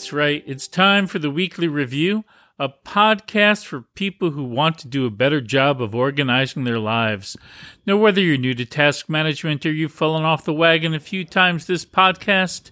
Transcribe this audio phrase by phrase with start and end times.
[0.00, 0.42] That's right.
[0.46, 2.24] It's time for the weekly review,
[2.58, 7.36] a podcast for people who want to do a better job of organizing their lives.
[7.84, 11.26] Now, whether you're new to task management or you've fallen off the wagon a few
[11.26, 12.70] times, this podcast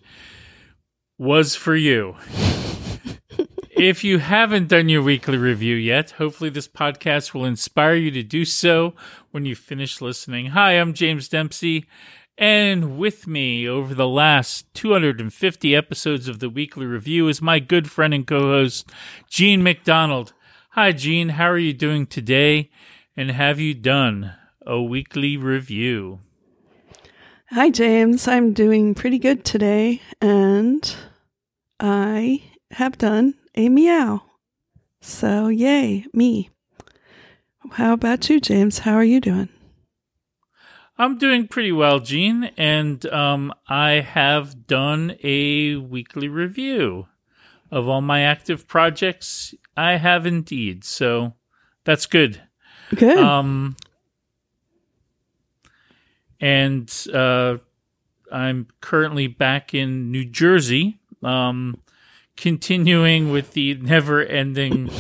[1.18, 2.16] was for you.
[3.72, 8.22] if you haven't done your weekly review yet, hopefully this podcast will inspire you to
[8.22, 8.94] do so
[9.32, 10.46] when you finish listening.
[10.46, 11.86] Hi, I'm James Dempsey.
[12.38, 17.90] And with me over the last 250 episodes of the weekly review is my good
[17.90, 18.88] friend and co host,
[19.28, 20.32] Jean MacDonald.
[20.70, 21.30] Hi, Jean.
[21.30, 22.70] How are you doing today?
[23.16, 26.20] And have you done a weekly review?
[27.50, 28.28] Hi, James.
[28.28, 30.00] I'm doing pretty good today.
[30.20, 30.94] And
[31.80, 34.22] I have done a meow.
[35.00, 36.50] So, yay, me.
[37.72, 38.78] How about you, James?
[38.78, 39.48] How are you doing?
[41.00, 47.06] I'm doing pretty well, Jean, and um, I have done a weekly review
[47.70, 49.54] of all my active projects.
[49.76, 51.34] I have indeed, so
[51.84, 52.42] that's good.
[52.92, 53.16] Good.
[53.16, 53.76] Um,
[56.40, 57.58] and uh,
[58.32, 61.80] I'm currently back in New Jersey, um,
[62.36, 64.90] continuing with the never-ending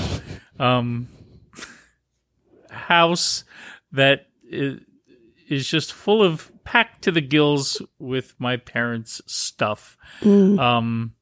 [0.60, 1.08] um,
[2.70, 3.42] house
[3.90, 4.26] that.
[4.48, 4.80] Is,
[5.48, 9.96] is just full of packed to the gills with my parents' stuff.
[10.20, 10.58] Mm.
[10.58, 11.14] Um,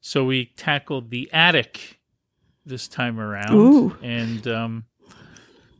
[0.00, 2.00] so we tackled the attic
[2.64, 3.96] this time around, Ooh.
[4.02, 4.84] and um,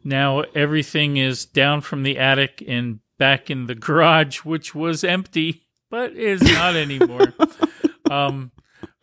[0.04, 5.62] now everything is down from the attic and back in the garage, which was empty
[5.92, 7.34] but is not anymore.
[8.10, 8.50] um,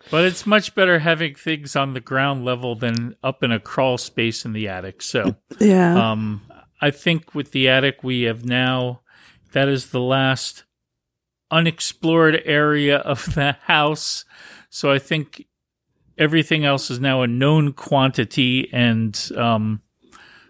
[0.09, 3.99] but it's much better having things on the ground level than up in a crawl
[3.99, 5.03] space in the attic.
[5.03, 6.11] So, yeah.
[6.11, 6.41] um,
[6.81, 9.01] I think with the attic, we have now,
[9.51, 10.63] that is the last
[11.51, 14.25] unexplored area of the house.
[14.69, 15.45] So I think
[16.17, 18.69] everything else is now a known quantity.
[18.71, 19.81] And um,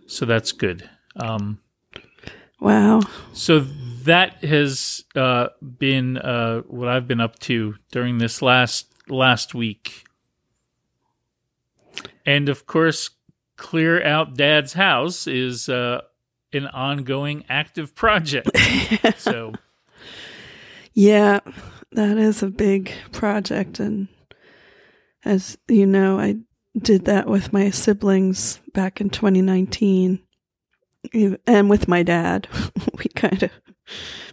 [0.07, 0.89] so that's good.
[1.15, 1.59] Um,
[2.59, 3.01] wow.
[3.33, 3.59] so
[4.03, 10.05] that has uh, been uh, what I've been up to during this last last week.
[12.25, 13.09] And of course,
[13.57, 16.01] clear out Dad's house is uh,
[16.53, 18.49] an ongoing active project.
[19.17, 19.53] so
[20.93, 21.39] Yeah,
[21.91, 23.79] that is a big project.
[23.79, 24.07] And
[25.25, 26.37] as you know, I
[26.77, 30.19] did that with my siblings back in 2019
[31.47, 32.47] and with my dad.
[32.97, 33.51] we kind of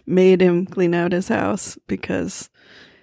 [0.05, 2.49] made him clean out his house because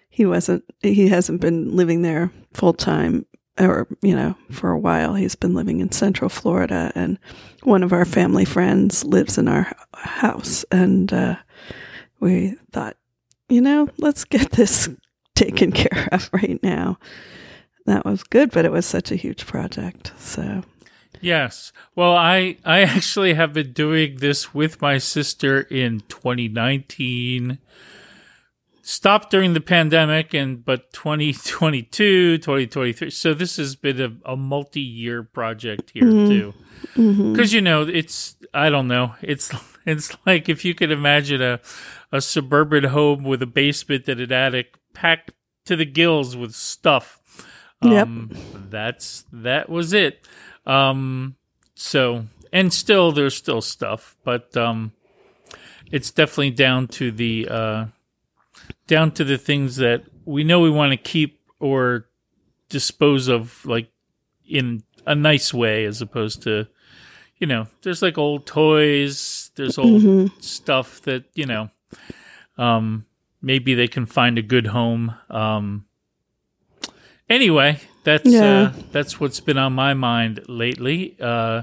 [0.09, 3.27] he wasn't, he hasn't been living there full time
[3.59, 5.15] or, you know, for a while.
[5.15, 7.19] He's been living in Central Florida and
[7.63, 10.65] one of our family friends lives in our house.
[10.71, 11.37] And, uh,
[12.21, 12.97] we thought,
[13.49, 14.89] you know, let's get this
[15.35, 16.99] taken care of right now.
[17.87, 20.13] That was good, but it was such a huge project.
[20.19, 20.63] So,
[21.21, 21.71] yes.
[21.95, 27.59] Well, I I actually have been doing this with my sister in 2019.
[28.87, 33.09] Stopped during the pandemic and but 2022, 2023.
[33.11, 36.29] So this has been a, a multi-year project here Mhm.
[36.29, 36.55] too.
[37.33, 39.15] Because you know, it's I don't know.
[39.23, 39.51] It's
[39.87, 41.61] it's like if you could imagine a
[42.13, 45.33] a suburban home with a basement and an attic packed
[45.65, 47.21] to the gills with stuff.
[47.83, 48.07] Yep.
[48.07, 48.31] Um,
[48.71, 50.29] that's that was it.
[50.67, 51.37] Um,
[51.75, 54.93] so and still there's still stuff, but um,
[55.91, 57.87] it's definitely down to the uh,
[58.87, 62.07] down to the things that we know we want to keep or
[62.69, 63.91] dispose of, like
[64.47, 66.67] in a nice way, as opposed to
[67.39, 70.43] you know, there's like old toys, there's old Mhm.
[70.43, 71.69] stuff that, you know,
[72.57, 73.05] um,
[73.43, 75.15] maybe they can find a good home.
[75.29, 75.85] Um,
[77.29, 78.45] anyway, that's, Yeah.
[78.45, 81.17] uh, that's what's been on my mind lately.
[81.21, 81.63] Uh,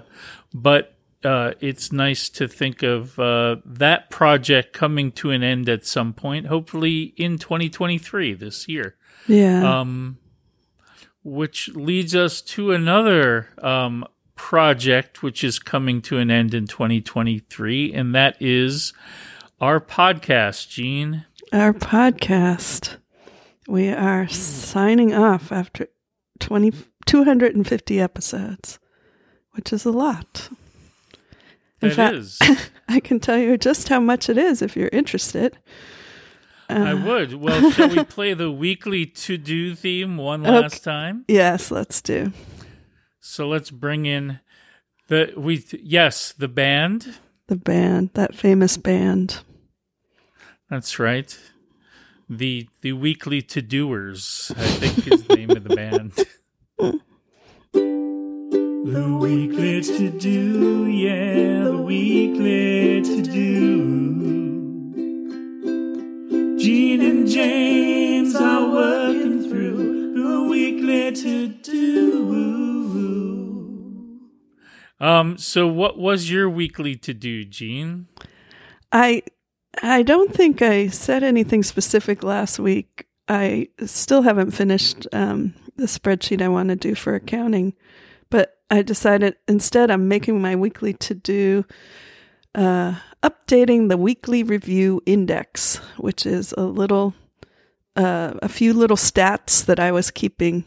[0.53, 5.85] but, uh, it's nice to think of, uh, that project coming to an end at
[5.85, 8.95] some point, hopefully in 2023 this year.
[9.27, 9.79] yeah.
[9.79, 10.17] Um,
[11.23, 17.93] which leads us to another um, project which is coming to an end in 2023,
[17.93, 18.93] and that is
[19.59, 21.25] our podcast, Jean.
[21.53, 22.97] Our podcast.
[23.67, 25.87] We are signing off after
[26.39, 26.73] 20,
[27.05, 28.79] 250 episodes,
[29.51, 30.49] which is a lot.
[31.81, 32.39] In That fact- is.
[32.87, 35.57] I can tell you just how much it is if you're interested.
[36.69, 37.33] I Uh, would.
[37.33, 40.59] Well, shall we play the weekly to do theme one Okay.
[40.61, 41.25] last time?
[41.27, 42.31] Yes, let's do.
[43.19, 44.39] So let's bring in
[45.07, 47.15] the we yes the band.
[47.47, 49.39] The band, that famous band.
[50.69, 51.37] That's right.
[52.29, 54.51] the the weekly to doers.
[54.57, 56.13] I think is the name of the band.
[58.83, 64.11] The weekly to do, yeah, the weekly to do.
[66.57, 72.01] Jean and James are working through the weekly to do.
[74.99, 78.07] Um, so what was your weekly to do, Jean?
[78.91, 79.23] I
[79.81, 83.07] I don't think I said anything specific last week.
[83.27, 87.73] I still haven't finished um, the spreadsheet I want to do for accounting,
[88.71, 91.65] I decided instead I'm making my weekly to do
[92.55, 97.13] uh, updating the weekly review index, which is a little,
[97.97, 100.63] uh, a few little stats that I was keeping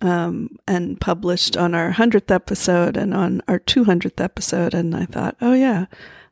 [0.00, 4.72] um, and published on our 100th episode and on our 200th episode.
[4.72, 5.84] And I thought, oh, yeah,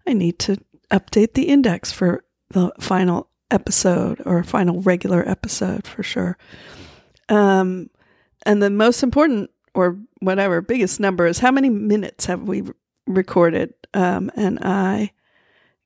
[0.06, 0.56] I need to
[0.90, 6.38] update the index for the final episode or final regular episode for sure.
[7.28, 7.90] Um,
[8.46, 12.62] and the most important or whatever biggest number is how many minutes have we
[13.06, 13.72] recorded?
[13.94, 15.12] Um, and I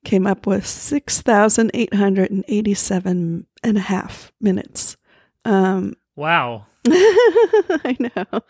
[0.04, 4.96] came up with 6,887 and a half minutes.
[5.44, 6.66] Um, wow.
[6.88, 8.42] I know,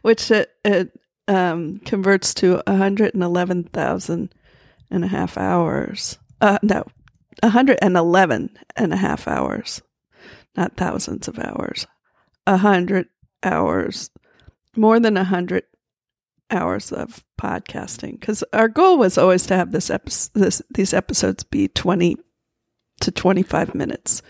[0.00, 0.98] which it, it
[1.28, 4.34] um, converts to 111,000
[4.90, 6.18] and a half hours.
[6.40, 6.84] Uh, no,
[7.42, 9.82] 111 and a half hours,
[10.56, 11.86] not thousands of hours.
[12.46, 13.08] A hundred
[13.42, 14.10] hours,
[14.76, 15.64] more than a hundred
[16.50, 18.20] hours of podcasting.
[18.20, 22.16] Because our goal was always to have this, epi- this these episodes be 20
[23.00, 24.22] to 25 minutes.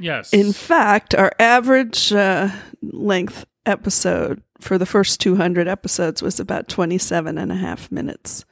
[0.00, 0.32] Yes.
[0.32, 2.48] In fact, our average uh,
[2.82, 8.44] length episode for the first 200 episodes was about 27 and a half minutes.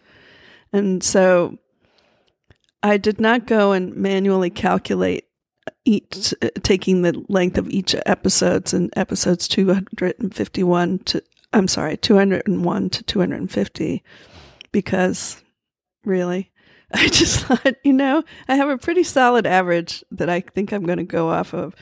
[0.72, 1.58] And so
[2.82, 5.25] I did not go and manually calculate
[5.86, 11.22] each taking the length of each episodes and episodes 251 to
[11.52, 14.04] I'm sorry, 201 to 250
[14.72, 15.42] because
[16.04, 16.52] really
[16.92, 20.84] I just thought, you know, I have a pretty solid average that I think I'm
[20.84, 21.74] going to go off of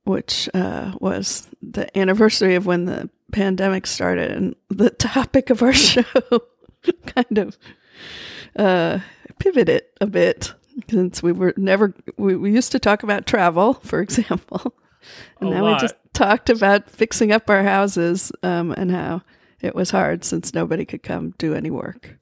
[0.04, 5.74] which uh, was the anniversary of when the pandemic started, and the topic of our
[5.74, 6.04] show
[7.06, 7.58] kind of
[8.56, 9.00] uh,
[9.40, 10.54] pivoted a bit
[10.90, 14.74] since we were never we, we used to talk about travel, for example,
[15.40, 15.74] and a now lot.
[15.74, 19.22] we just talked about fixing up our houses um, and how
[19.62, 22.18] it was hard since nobody could come do any work.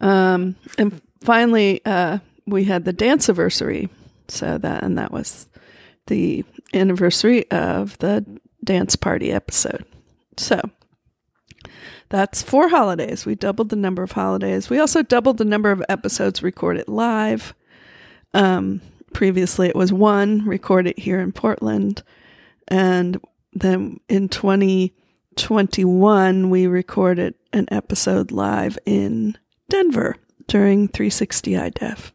[0.00, 3.88] Um, and finally, uh, we had the dance anniversary,
[4.28, 5.48] so that and that was
[6.06, 8.24] the anniversary of the
[8.62, 9.84] dance party episode.
[10.36, 10.60] So
[12.08, 13.26] that's four holidays.
[13.26, 14.70] We doubled the number of holidays.
[14.70, 17.54] We also doubled the number of episodes recorded live.
[18.36, 18.80] Um,
[19.12, 22.02] previously, it was one recorded here in Portland.
[22.68, 23.20] And
[23.52, 29.38] then in 2021, we recorded an episode live in
[29.68, 30.16] Denver
[30.48, 32.10] during 360 iDev.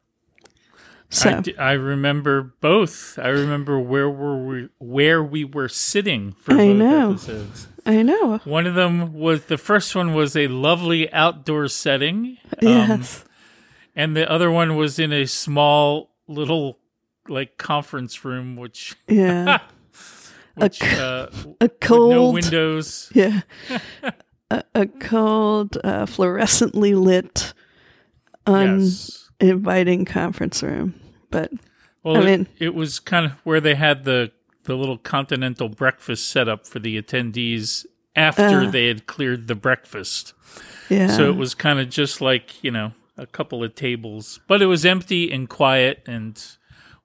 [1.09, 3.19] So I, d- I remember both.
[3.21, 7.09] I remember where were we where we were sitting for I both know.
[7.11, 7.67] episodes.
[7.85, 8.37] I know.
[8.45, 12.37] One of them was the first one was a lovely outdoor setting.
[12.61, 13.25] um, Yes.
[13.93, 16.79] and the other one was in a small little
[17.27, 19.59] like conference room, which Yeah.
[20.55, 21.27] which c- uh,
[21.59, 23.11] a cold no windows.
[23.15, 23.41] Yeah.
[24.49, 27.53] a, a cold, uh, fluorescently lit,
[28.47, 29.29] yes.
[29.39, 30.99] uninviting conference room.
[31.29, 31.51] But
[32.03, 34.31] Well, I it, mean- it was kind of where they had the
[34.65, 37.83] the little continental breakfast set up for the attendees
[38.15, 38.69] after Uh.
[38.69, 40.33] they had cleared the breakfast.
[40.89, 41.07] yeah.
[41.07, 44.65] So it was kind of just like, you know, a couple of tables, but it
[44.65, 46.41] was empty and quiet and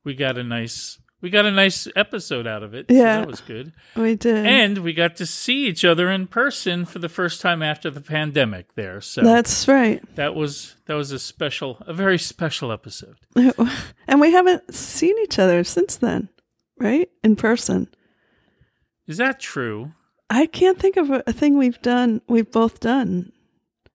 [0.04, 2.86] we got a nice we got a nice episode out of it.
[2.90, 3.18] So Yeah.
[3.20, 3.72] that was good.
[3.96, 4.44] we did.
[4.46, 8.02] And we got to see each other in person for the first time after the
[8.02, 9.00] pandemic there.
[9.00, 10.00] So That's right.
[10.16, 13.16] that was that was a special a very special episode.
[14.08, 16.28] And we haven't seen each other since then,
[16.78, 17.08] right?
[17.24, 17.88] In person.
[19.08, 19.92] Is that true?
[20.30, 23.32] I can't think of a thing we've done, we've both done.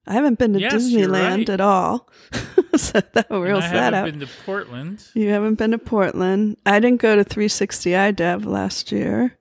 [0.07, 1.49] I haven't been to Yes, Disneyland right.
[1.49, 2.09] at all.
[2.75, 4.05] so that rules I that haven't out.
[4.05, 5.03] been to Portland.
[5.13, 6.57] you haven't been to Portland.
[6.65, 9.37] I didn't go to 360 iDev last year.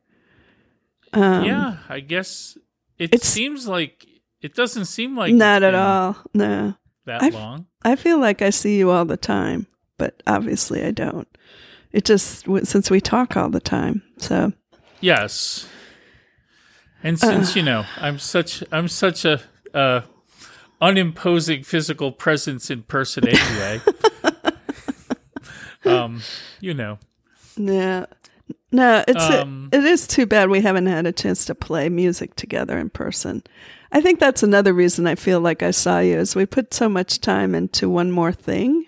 [1.13, 2.57] Um, yeah, I guess
[2.99, 4.07] it seems like
[4.43, 6.17] it doesn't seem like Not at all.
[6.35, 6.75] No.
[7.07, 7.67] that long.
[7.83, 11.27] I feel like I see you all the time, but obviously I don't.
[11.93, 14.03] It just since we talk all the time.
[14.19, 14.53] So
[15.01, 15.67] Yes.
[17.03, 17.27] And Uh.
[17.27, 19.41] since you know, I'm such I'm such a
[19.75, 20.03] uh,
[20.81, 23.81] unimposing physical presence in person anyway.
[25.85, 26.23] um,
[26.61, 26.99] you know,
[27.57, 28.07] yeah.
[28.73, 32.37] No, it's Um, it is too bad we haven't had a chance to play music
[32.37, 33.43] together in person.
[33.93, 36.89] I think that's another reason I feel like I saw you is we put so
[36.89, 38.87] much time into one more thing.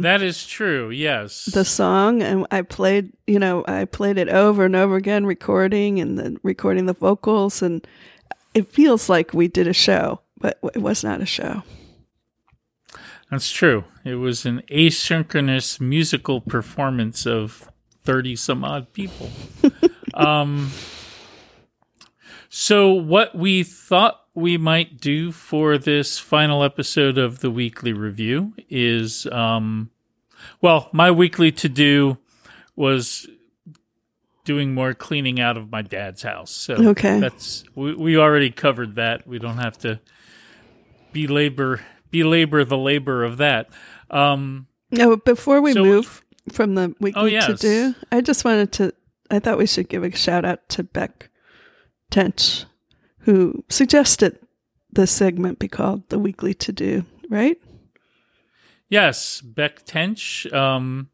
[0.00, 0.90] that is true.
[0.90, 1.44] Yes.
[1.46, 6.00] the song and I played, you know, I played it over and over again, recording
[6.00, 7.62] and then recording the vocals.
[7.62, 7.86] And
[8.54, 11.62] it feels like we did a show, but it was not a show.
[13.30, 13.84] That's true.
[14.04, 17.70] It was an asynchronous musical performance of
[18.04, 19.30] 30 some odd people.
[20.14, 20.70] um,
[22.48, 28.52] so, what we thought we might do for this final episode of the weekly review
[28.70, 29.90] is um,
[30.60, 32.18] well, my weekly to do
[32.76, 33.28] was
[34.46, 36.50] doing more cleaning out of my dad's house.
[36.50, 37.20] So, Okay.
[37.20, 39.26] that's we, we already covered that.
[39.26, 40.00] We don't have to
[41.12, 43.68] belabor belabor the labor of that.
[44.10, 46.22] Um, No, before we So- move
[46.52, 48.94] from the weekly Oh, to do, I just wanted to,
[49.30, 51.28] I thought we should give a shout out to Beck
[52.12, 52.64] Tench,
[53.20, 54.38] who suggested
[54.92, 57.58] this segment be called the weekly to do, right?
[58.88, 61.08] Yes, Beck Tench um,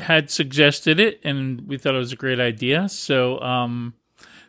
[0.00, 2.88] had suggested it, and we thought it was a great idea.
[2.88, 3.94] So, um,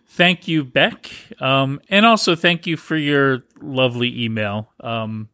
[0.07, 4.71] thank you, Beck, um, and also thank you for your lovely email.
[4.79, 5.29] Um,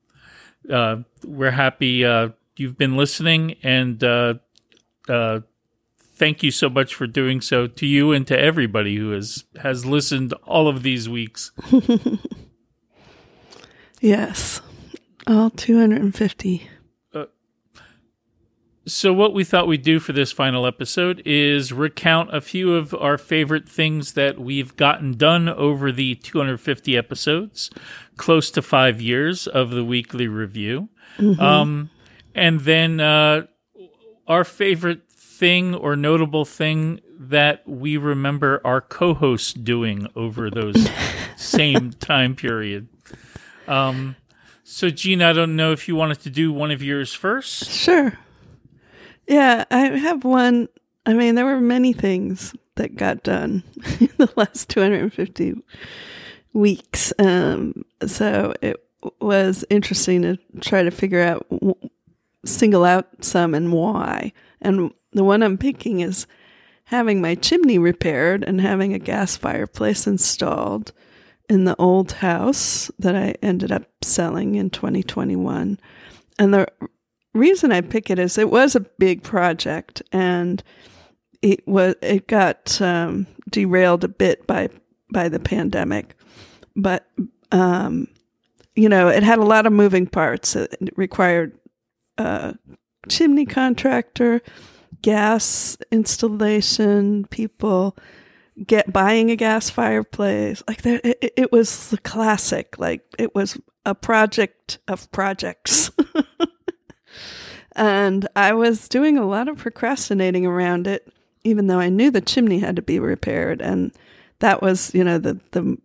[0.72, 4.36] uh, we're happy uh, you've been listening, and uh,
[5.10, 5.42] uh,
[6.00, 9.86] thank you so much for doing so to you and to everybody who has has
[9.86, 11.52] listened all of these weeks.
[14.06, 14.62] Yes.
[15.26, 16.70] All 250.
[18.88, 22.94] So, what we thought we'd do for this final episode is recount a few of
[22.94, 27.72] our favorite things that we've gotten done over the 250 episodes,
[28.18, 30.89] close to five years of the weekly review.
[31.39, 31.89] Um,
[32.36, 33.48] and then uh,
[34.27, 40.88] our favorite thing or notable thing that we remember our co hosts doing over those
[41.36, 42.88] same time period.
[43.68, 44.15] Um,
[44.63, 47.72] so, Jean, I don't know if you wanted to do one of yours first.
[47.72, 48.20] Sure.
[49.27, 50.70] Yeah, I have one.
[51.05, 53.63] I mean, there were many things that got done
[54.00, 55.55] in the last 250
[56.53, 57.13] weeks.
[57.20, 58.77] Um, so it
[59.20, 61.46] was interesting to try to figure out,
[62.46, 64.34] single out some and why.
[64.62, 66.27] And the one I'm picking is
[66.86, 70.91] having my chimney repaired and having a gas fireplace installed
[71.50, 75.79] in the old house that I ended up selling in 2021.
[76.38, 76.67] And the
[77.36, 80.63] reason I pick it is it was a big project and
[81.42, 84.70] it was it got um, derailed a bit by
[85.12, 86.15] by the pandemic,
[86.75, 87.08] but
[87.51, 88.08] um,
[88.75, 90.56] you know it had a lot of moving parts.
[90.56, 91.58] It required
[92.18, 92.56] a
[93.10, 94.42] chimney contractor,
[95.01, 97.96] gas installation, people
[98.65, 100.63] get buying a gas fireplace.
[100.68, 102.80] Like there, it, it was the classic.
[102.80, 105.85] Like it was a project of projects.
[107.75, 111.08] And I was doing a lot of procrastinating around it,
[111.44, 113.91] even though I knew the chimney had to be repaired, and
[114.39, 115.77] that was, you know, the the,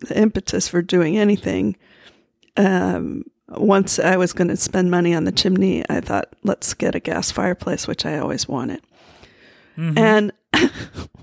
[0.00, 1.76] the impetus for doing anything.
[2.56, 6.94] Um, once I was going to spend money on the chimney, I thought, let's get
[6.94, 8.82] a gas fireplace, which I always wanted.
[9.96, 10.32] And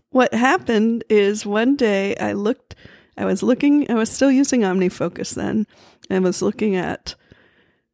[0.09, 2.75] what happened is one day I looked,
[3.17, 5.67] I was looking, I was still using OmniFocus then,
[6.09, 7.15] and was looking at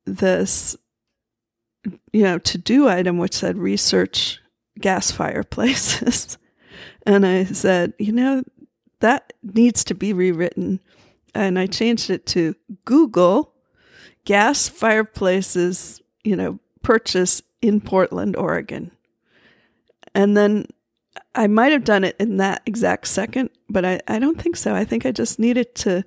[0.05, 0.77] this,
[2.11, 4.39] you know, to do item which said research
[4.79, 6.37] gas fireplaces.
[7.05, 8.43] and I said, you know,
[8.99, 10.79] that needs to be rewritten.
[11.33, 13.53] And I changed it to Google
[14.25, 18.91] gas fireplaces, you know, purchase in Portland, Oregon.
[20.13, 20.67] And then
[21.35, 24.75] I might have done it in that exact second, but I, I don't think so.
[24.75, 26.03] I think I just needed to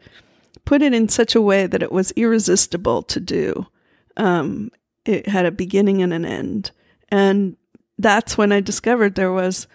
[0.64, 3.66] put it in such a way that it was irresistible to do.
[4.16, 4.70] Um,
[5.04, 6.70] it had a beginning and an end.
[7.08, 7.56] And
[7.98, 9.66] that's when I discovered there was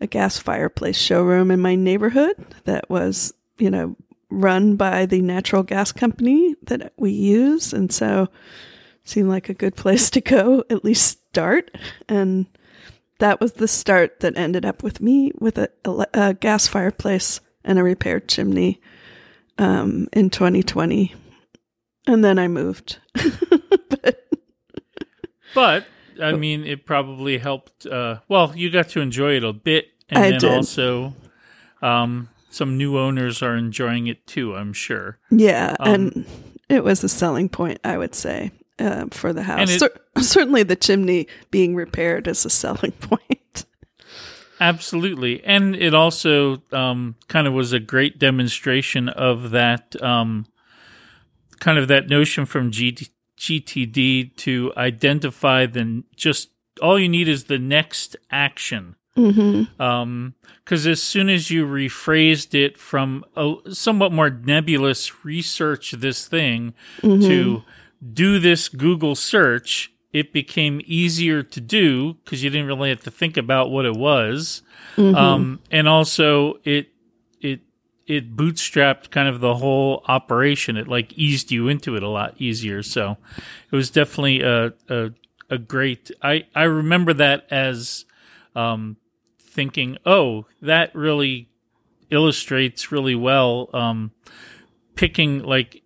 [0.00, 3.96] a gas fireplace showroom in my neighborhood that was, you know,
[4.30, 7.72] run by the natural gas company that we use.
[7.72, 8.28] And so
[9.04, 11.70] seemed like a good place to go, at least start.
[12.08, 12.46] And
[13.18, 15.68] that was the start that ended up with me with a,
[16.14, 18.80] a, gas fireplace and a repaired chimney
[19.58, 21.14] um, in 2020.
[22.06, 22.98] And then I moved.
[23.88, 24.19] but,
[25.54, 25.86] But
[26.22, 27.86] I mean, it probably helped.
[27.86, 30.52] Uh, well, you got to enjoy it a bit, and I then did.
[30.52, 31.14] also,
[31.82, 34.54] um, some new owners are enjoying it too.
[34.56, 35.18] I'm sure.
[35.30, 36.26] yeah, Um, and
[36.68, 39.70] it was a selling point, I would say, uh, for the house.
[39.70, 43.64] It- Cer- certainly the chimney being repaired is a selling point.
[44.60, 50.44] Absolutely, and it also um, kind of was a great demonstration of that um,
[51.60, 53.08] kind of that notion from G-
[53.40, 56.50] GTD to identify the just
[56.80, 58.96] all you need is the next action.
[59.16, 60.28] Mm-hmm.
[60.64, 66.74] because as soon as you rephrased it from a somewhat more nebulous research this thing
[67.02, 67.64] to
[68.14, 73.10] do this Google search, it became easier to do because you didn't really have to
[73.10, 74.62] think about what it was,
[74.96, 76.89] um, and also it
[78.10, 80.76] it bootstrapped kind of the whole operation.
[80.76, 82.82] It like eased you into it a lot easier.
[82.82, 83.16] So
[83.70, 85.10] it was definitely a a,
[85.48, 86.10] a great.
[86.20, 88.04] I I remember that as
[88.56, 88.96] um,
[89.38, 91.50] thinking, oh, that really
[92.10, 94.10] illustrates really well um,
[94.96, 95.82] picking like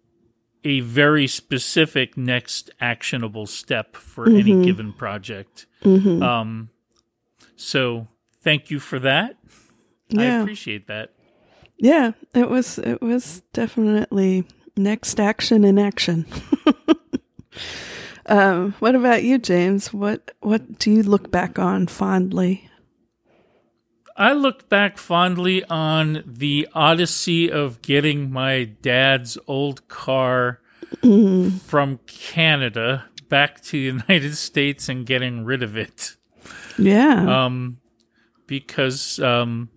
[0.64, 5.66] a very specific next actionable step for any given project.
[6.22, 6.70] Um,
[7.56, 8.08] so
[8.40, 9.36] thank you for that.
[10.16, 11.13] I appreciate that.
[11.78, 14.44] Yeah, it was it was definitely
[14.76, 16.26] next action in action.
[18.26, 19.92] um, what about you, James?
[19.92, 22.68] What what do you look back on fondly?
[24.16, 30.60] I look back fondly on the odyssey of getting my dad's old car
[31.00, 36.16] from Canada back to the United States and getting rid of it.
[36.78, 37.44] Yeah.
[37.44, 37.78] um,
[38.46, 39.70] because um,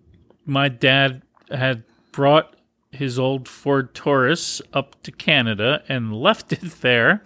[0.44, 2.54] my dad had brought
[2.90, 7.22] his old Ford Taurus up to Canada and left it there.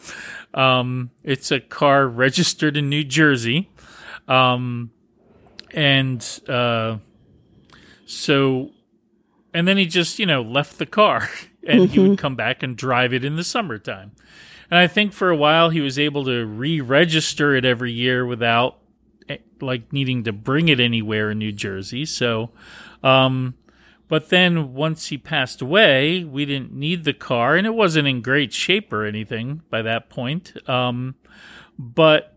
[0.55, 3.71] Um, it's a car registered in New Jersey.
[4.29, 4.91] Um,
[5.73, 6.99] and uh,
[8.07, 8.71] so,
[9.55, 11.29] and then he just, you know, left the car
[11.67, 14.13] and he would come back and drive it in the summertime.
[14.71, 18.25] And I think for a while he was able to re register it every year
[18.25, 18.79] without
[19.29, 22.07] eh, like needing to bring it anywhere in New Jersey.
[22.07, 22.51] So,
[23.03, 23.55] um,
[24.13, 28.21] but then once he passed away, we didn't need the car, and it wasn't in
[28.21, 30.53] great shape or anything by that point.
[30.69, 31.15] Um,
[31.79, 32.37] but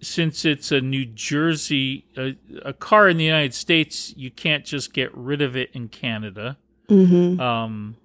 [0.00, 4.92] since it's a New Jersey, a, a car in the United States, you can't just
[4.92, 6.56] get rid of it in Canada.
[6.88, 7.40] mm-hmm.
[7.40, 7.96] Um,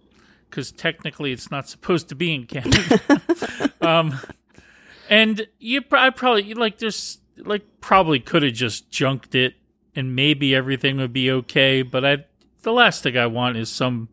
[0.50, 3.00] because technically it's not supposed to be in Canada.
[3.82, 4.20] um,
[5.08, 9.54] and you, I probably like there's like probably could have just junked it,
[9.96, 11.84] and maybe everything would be okay.
[11.84, 12.26] But I,
[12.68, 14.10] the last thing I want is some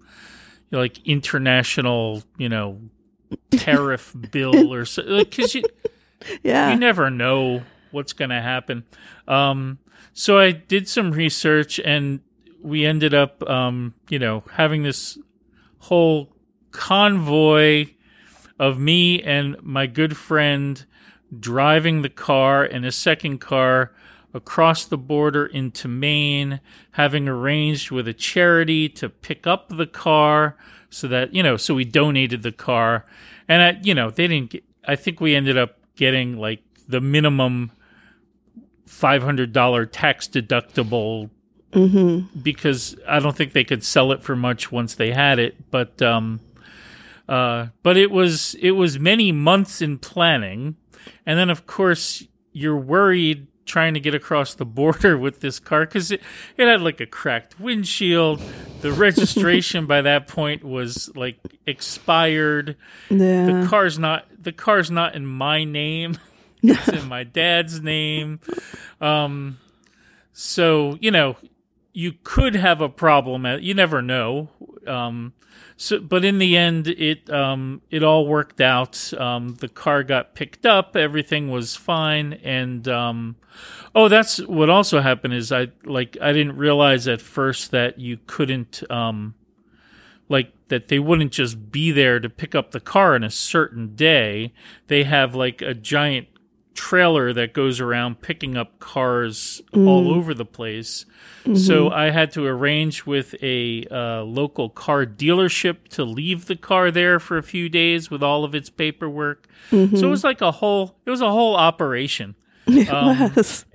[0.70, 2.80] you know, like international, you know,
[3.50, 5.64] tariff bill or so, because you
[6.44, 6.70] Yeah.
[6.70, 8.84] you never know what's going to happen.
[9.26, 9.78] Um,
[10.12, 12.20] so I did some research and
[12.62, 15.18] we ended up, um, you know, having this
[15.80, 16.32] whole
[16.70, 17.88] convoy
[18.58, 20.86] of me and my good friend
[21.40, 23.92] driving the car and a second car
[24.34, 26.60] across the border into Maine,
[26.92, 30.56] having arranged with a charity to pick up the car
[30.90, 33.06] so that, you know, so we donated the car.
[33.48, 37.00] And I, you know, they didn't get, I think we ended up getting like the
[37.00, 37.70] minimum
[38.88, 41.30] $500 tax deductible
[41.72, 42.40] mm-hmm.
[42.40, 45.70] because I don't think they could sell it for much once they had it.
[45.70, 46.40] But um,
[47.28, 50.76] Uh, but it was it was many months in planning,
[51.24, 55.86] and then of course you're worried trying to get across the border with this car
[55.86, 56.20] because it,
[56.56, 58.42] it had like a cracked windshield.
[58.80, 62.76] The registration by that point was like expired.
[63.10, 63.46] Yeah.
[63.46, 66.18] The car's not the car's not in my name.
[66.62, 68.40] it's in my dad's name.
[69.00, 69.58] Um,
[70.32, 71.36] so you know,
[71.92, 73.46] you could have a problem.
[73.60, 74.48] You never know.
[74.86, 75.32] Um,
[75.76, 79.12] so, but in the end, it um, it all worked out.
[79.14, 80.96] Um, the car got picked up.
[80.96, 82.34] Everything was fine.
[82.44, 83.36] And um,
[83.94, 88.18] oh, that's what also happened is I like I didn't realize at first that you
[88.26, 89.34] couldn't um,
[90.28, 93.94] like that they wouldn't just be there to pick up the car on a certain
[93.94, 94.52] day.
[94.86, 96.28] They have like a giant
[96.74, 99.86] trailer that goes around picking up cars mm.
[99.86, 101.06] all over the place.
[101.44, 101.56] Mm-hmm.
[101.56, 106.90] So I had to arrange with a uh, local car dealership to leave the car
[106.90, 109.48] there for a few days with all of its paperwork.
[109.70, 109.96] Mm-hmm.
[109.96, 112.34] So it was like a whole it was a whole operation.
[112.66, 113.66] It um, was.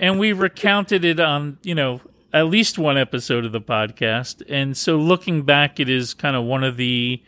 [0.00, 2.00] and we recounted it on, you know,
[2.32, 4.42] at least one episode of the podcast.
[4.48, 7.22] And so looking back it is kind of one of the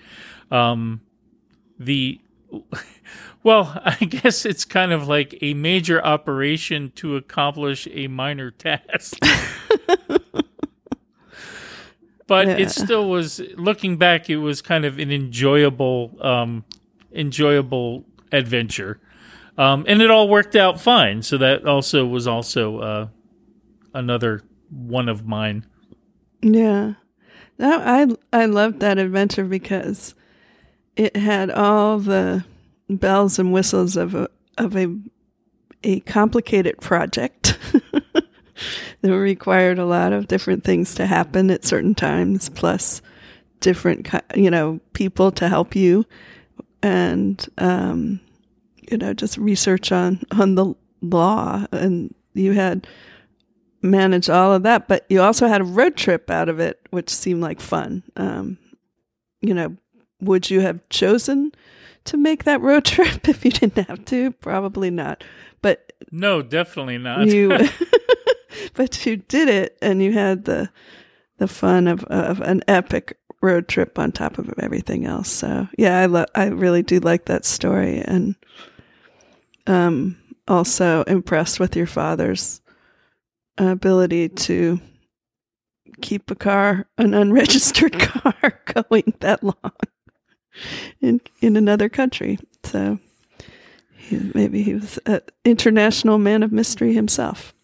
[0.50, 1.02] um
[1.78, 2.20] the
[3.44, 9.18] well, I guess it's kind of like a major operation to accomplish a minor task.
[12.26, 12.56] but yeah.
[12.56, 16.64] it still was looking back it was kind of an enjoyable um,
[17.12, 18.98] enjoyable adventure.
[19.56, 21.22] Um, and it all worked out fine.
[21.22, 23.08] So that also was also uh,
[23.92, 25.64] another one of mine.
[26.42, 26.94] Yeah.
[27.60, 30.16] I I loved that adventure because
[30.96, 32.44] it had all the
[32.88, 34.94] bells and whistles of a of a
[35.82, 37.58] a complicated project
[39.02, 43.02] that required a lot of different things to happen at certain times, plus
[43.60, 46.04] different you know people to help you,
[46.82, 48.20] and um,
[48.90, 52.86] you know just research on on the law, and you had
[53.82, 57.10] managed all of that, but you also had a road trip out of it, which
[57.10, 58.02] seemed like fun.
[58.16, 58.56] Um,
[59.42, 59.76] you know,
[60.20, 61.52] would you have chosen
[62.04, 64.32] to make that road trip if you didn't have to?
[64.32, 65.24] Probably not.
[65.62, 67.26] But no, definitely not.
[67.26, 67.48] you,
[68.74, 70.70] but you did it, and you had the
[71.38, 75.30] the fun of of an epic road trip on top of everything else.
[75.30, 78.34] So yeah, I lo- I really do like that story, and
[79.66, 82.60] um, also impressed with your father's
[83.56, 84.80] ability to
[86.00, 89.54] keep a car, an unregistered car, going that long
[91.00, 92.38] in in another country.
[92.64, 92.98] So
[93.96, 97.54] he, maybe he was an international man of mystery himself.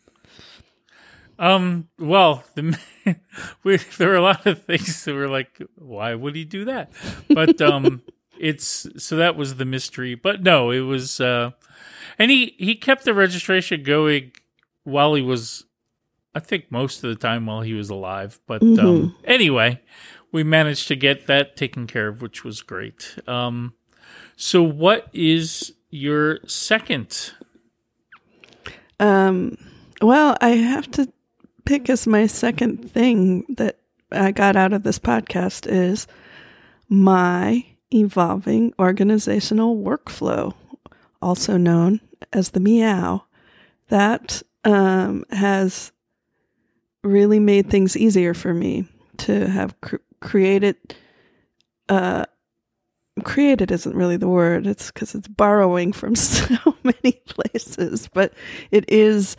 [1.39, 1.89] Um.
[1.99, 2.79] Well, the,
[3.65, 6.93] we, there were a lot of things that were like, why would he do that?
[7.29, 8.03] But um,
[8.39, 10.15] it's so that was the mystery.
[10.15, 11.21] But no, it was.
[11.21, 11.53] Uh,
[12.19, 14.33] and he he kept the registration going
[14.85, 15.65] while he was,
[16.35, 18.39] I think, most of the time while he was alive.
[18.47, 18.87] But mm-hmm.
[18.87, 19.81] um, anyway,
[20.33, 23.17] we managed to get that taken care of, which was great.
[23.27, 23.75] Um,
[24.37, 27.33] so, what is your second?
[28.99, 29.57] Um,
[30.01, 31.13] well, I have to
[31.65, 33.79] pick as my second thing that
[34.13, 36.07] I got out of this podcast is
[36.89, 40.55] my evolving organizational workflow,
[41.21, 42.01] also known
[42.33, 43.25] as the meow.
[43.89, 45.93] That um, has
[47.03, 48.87] really made things easier for me
[49.19, 50.77] to have cr- created
[51.89, 52.25] uh
[53.25, 54.67] created isn't really the word.
[54.67, 58.33] It's because it's borrowing from so many places but
[58.71, 59.37] it is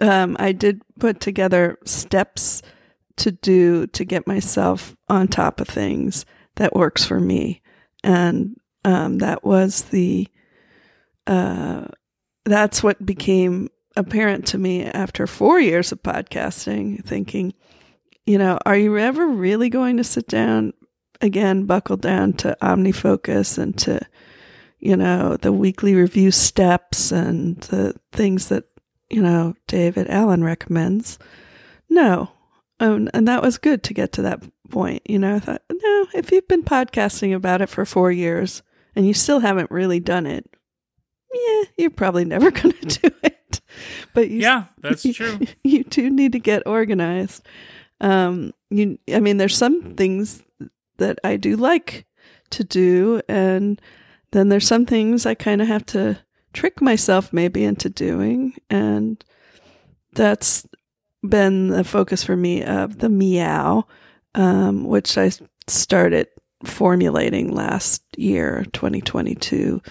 [0.00, 2.62] um i did put together steps
[3.16, 6.24] to do to get myself on top of things
[6.56, 7.62] that works for me.
[8.02, 10.26] And um that was the
[11.26, 11.86] uh
[12.44, 17.52] that's what became apparent to me after four years of podcasting thinking
[18.26, 20.72] you know, are you ever really going to sit down
[21.20, 24.00] again, buckle down to OmniFocus and to,
[24.78, 28.64] you know, the weekly review steps and the things that,
[29.08, 31.18] you know, David Allen recommends?
[31.88, 32.30] No.
[32.78, 35.02] Um, and that was good to get to that point.
[35.08, 38.62] You know, I thought, no, if you've been podcasting about it for four years
[38.96, 40.48] and you still haven't really done it,
[41.32, 43.60] yeah, you're probably never going to do it.
[44.14, 45.40] But you, yeah, that's true.
[45.62, 47.46] You do need to get organized.
[48.00, 50.42] Um, you, I mean, there's some things
[50.98, 52.06] that I do like
[52.50, 53.80] to do, and
[54.32, 56.18] then there's some things I kind of have to
[56.52, 59.22] trick myself maybe into doing, and
[60.12, 60.66] that's
[61.26, 63.86] been the focus for me of the meow,
[64.34, 65.30] um, which I
[65.66, 66.28] started
[66.64, 69.82] formulating last year, 2022.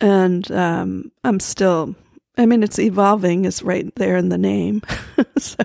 [0.00, 1.94] And um, I'm still,
[2.36, 4.82] I mean, it's evolving, is right there in the name.
[5.38, 5.62] so,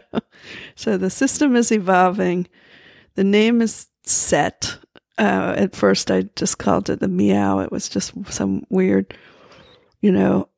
[0.76, 2.48] so the system is evolving.
[3.16, 4.78] The name is set.
[5.18, 7.60] Uh, at first, I just called it the meow.
[7.60, 9.18] It was just some weird,
[10.02, 10.50] you know,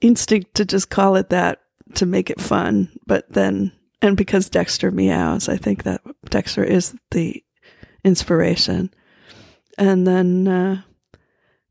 [0.00, 1.60] instinct to just call it that
[1.94, 2.90] to make it fun.
[3.06, 7.44] But then, and because Dexter meows, I think that Dexter is the
[8.04, 8.92] inspiration.
[9.78, 10.82] And then, uh,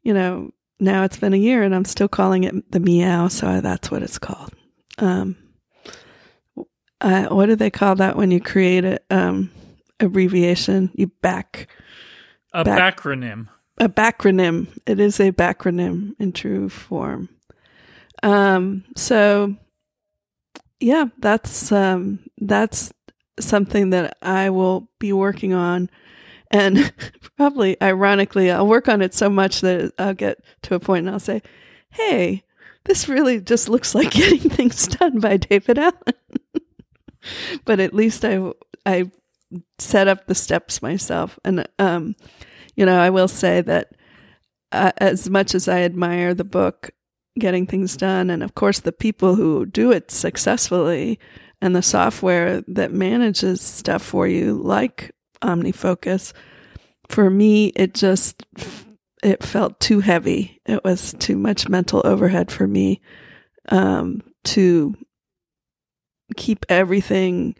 [0.04, 3.28] you know, now it's been a year and I'm still calling it the meow.
[3.28, 4.54] So that's what it's called.
[4.98, 5.38] Um,
[7.00, 9.52] uh, what do they call that when you create a um,
[10.00, 10.92] abbreviation?
[10.94, 11.68] You back
[12.54, 13.48] a back, backronym.
[13.78, 14.68] A backronym.
[14.86, 17.30] It is a backronym in true form.
[18.24, 19.56] Um, so
[20.80, 22.92] yeah, that's um, that's
[23.40, 25.90] something that I will be working on.
[26.52, 26.94] And
[27.38, 31.14] probably ironically, I'll work on it so much that I'll get to a point and
[31.14, 31.42] I'll say,
[31.90, 32.44] Hey,
[32.86, 35.94] this really just looks like getting things done by David Allen.
[37.66, 38.52] but at least I,
[38.86, 39.12] I
[39.80, 41.40] set up the steps myself.
[41.44, 42.16] And, um,
[42.76, 43.92] you know, I will say that
[44.72, 46.92] uh, as much as I admire the book,
[47.38, 51.20] Getting Things Done, and of course the people who do it successfully,
[51.62, 55.12] and the software that manages stuff for you, like
[55.42, 56.34] OmniFocus,
[57.10, 58.44] for me, it just
[59.24, 60.60] it felt too heavy.
[60.66, 63.02] It was too much mental overhead for me
[63.70, 64.96] um, to
[66.36, 67.56] keep everything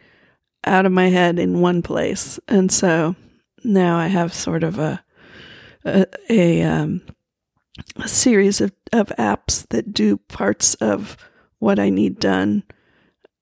[0.64, 3.14] out of my head in one place, and so
[3.64, 5.04] now I have sort of a
[5.84, 7.02] a, a, um,
[7.96, 11.16] a series of, of apps that do parts of
[11.58, 12.62] what I need done.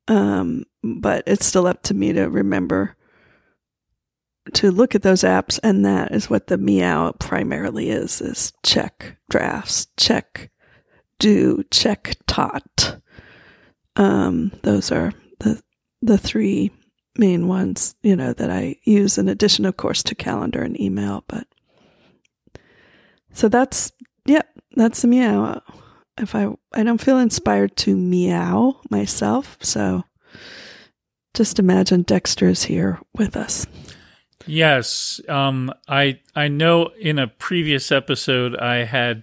[0.08, 2.96] Um, but it's still up to me to remember
[4.54, 9.16] to look at those apps, and that is what the meow primarily is: is check
[9.28, 10.50] drafts, check
[11.18, 13.00] do, check tot.
[13.96, 15.62] Um, those are the
[16.02, 16.72] the three
[17.16, 21.24] main ones, you know, that I use in addition, of course, to calendar and email.
[21.28, 21.46] But
[23.32, 23.92] so that's
[24.26, 24.42] yeah,
[24.74, 25.62] that's the meow.
[26.18, 30.04] If I I don't feel inspired to meow myself, so
[31.34, 33.66] just imagine dexter is here with us.
[34.50, 39.22] Yes, um, I I know in a previous episode I had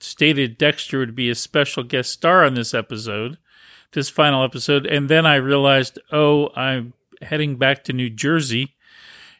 [0.00, 3.36] stated Dexter would be a special guest star on this episode,
[3.92, 8.74] this final episode, and then I realized, oh, I'm heading back to New Jersey,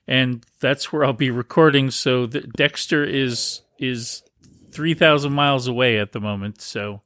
[0.06, 1.90] and that's where I'll be recording.
[1.90, 4.22] So the, Dexter is is
[4.70, 6.60] three thousand miles away at the moment.
[6.60, 7.00] So,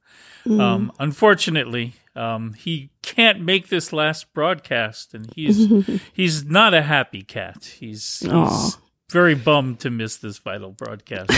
[0.45, 0.59] mm.
[0.59, 7.21] um, unfortunately, um, he can't make this last broadcast, and he's he's not a happy
[7.21, 7.75] cat.
[7.79, 8.77] He's, he's
[9.09, 11.31] very bummed to miss this vital broadcast.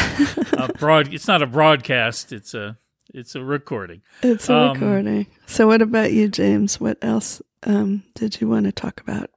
[0.58, 2.78] uh, broad, it's not a broadcast; it's a
[3.14, 4.02] it's a recording.
[4.24, 5.28] It's a um, recording.
[5.46, 6.80] So, what about you, James?
[6.80, 9.30] What else um, did you want to talk about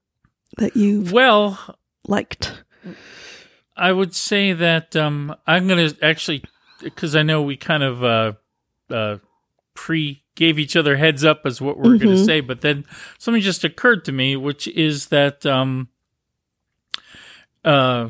[0.58, 1.76] that you well
[2.06, 2.62] liked?
[3.76, 6.44] I would say that um, I'm going to actually,
[6.82, 8.32] because I know we kind of uh,
[8.90, 9.18] uh,
[9.74, 12.04] pre gave each other heads up as what we're mm-hmm.
[12.04, 12.84] going to say, but then
[13.18, 15.88] something just occurred to me, which is that um,
[17.64, 18.08] uh,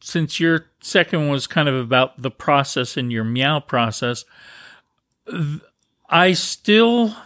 [0.00, 4.24] since your second was kind of about the process and your meow process,
[6.08, 7.16] I still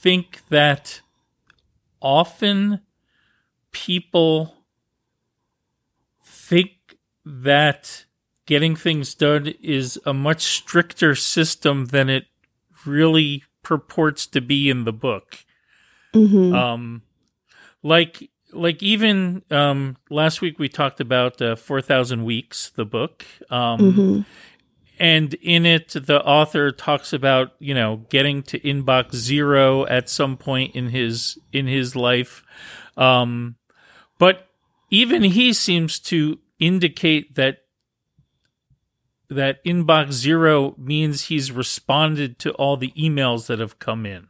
[0.00, 1.00] think that
[2.00, 2.80] often
[3.72, 4.54] people
[6.24, 6.70] think
[7.24, 8.04] that
[8.46, 12.26] getting things done is a much stricter system than it
[12.86, 15.44] really purports to be in the book.
[16.14, 16.54] Mm-hmm.
[16.54, 17.02] Um,
[17.82, 23.80] like like even um, last week we talked about uh, 4000 weeks the book um,
[23.80, 24.20] mm-hmm
[25.00, 30.36] and in it the author talks about you know getting to inbox zero at some
[30.36, 32.44] point in his in his life
[32.96, 33.56] um,
[34.18, 34.46] but
[34.90, 37.62] even he seems to indicate that
[39.30, 44.28] that inbox zero means he's responded to all the emails that have come in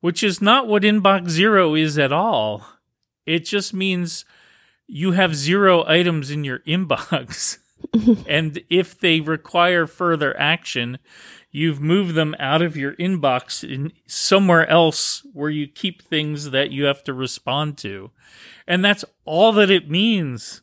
[0.00, 2.66] which is not what inbox zero is at all
[3.26, 4.24] it just means
[4.86, 7.58] you have zero items in your inbox
[8.26, 10.98] and if they require further action,
[11.50, 16.70] you've moved them out of your inbox in somewhere else where you keep things that
[16.70, 18.10] you have to respond to.
[18.66, 20.62] And that's all that it means.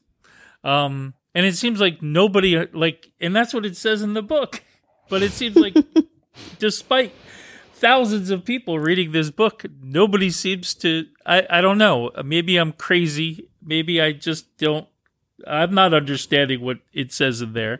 [0.63, 4.63] Um, and it seems like nobody like, and that's what it says in the book.
[5.09, 5.75] But it seems like,
[6.59, 7.13] despite
[7.73, 11.07] thousands of people reading this book, nobody seems to.
[11.25, 12.11] I I don't know.
[12.23, 13.49] Maybe I'm crazy.
[13.61, 14.87] Maybe I just don't
[15.47, 17.79] I'm not understanding what it says in there,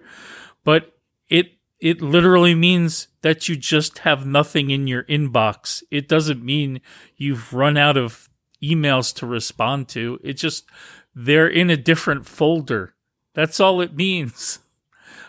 [0.63, 0.97] but
[1.29, 5.83] it it literally means that you just have nothing in your inbox.
[5.91, 6.81] It doesn't mean
[7.17, 8.29] you've run out of
[8.61, 10.19] emails to respond to.
[10.23, 10.65] It just
[11.13, 12.92] they're in a different folder.
[13.33, 14.59] That's all it means.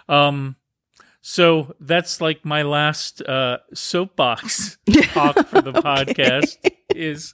[0.09, 0.57] Um
[1.27, 4.77] so that's like my last uh, soapbox
[5.15, 6.59] talk for the podcast
[6.95, 7.33] is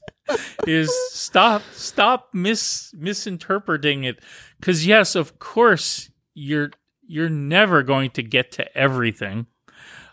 [0.64, 4.20] is stop stop mis misinterpreting it.
[4.61, 6.70] Because yes, of course you're
[7.02, 9.46] you're never going to get to everything,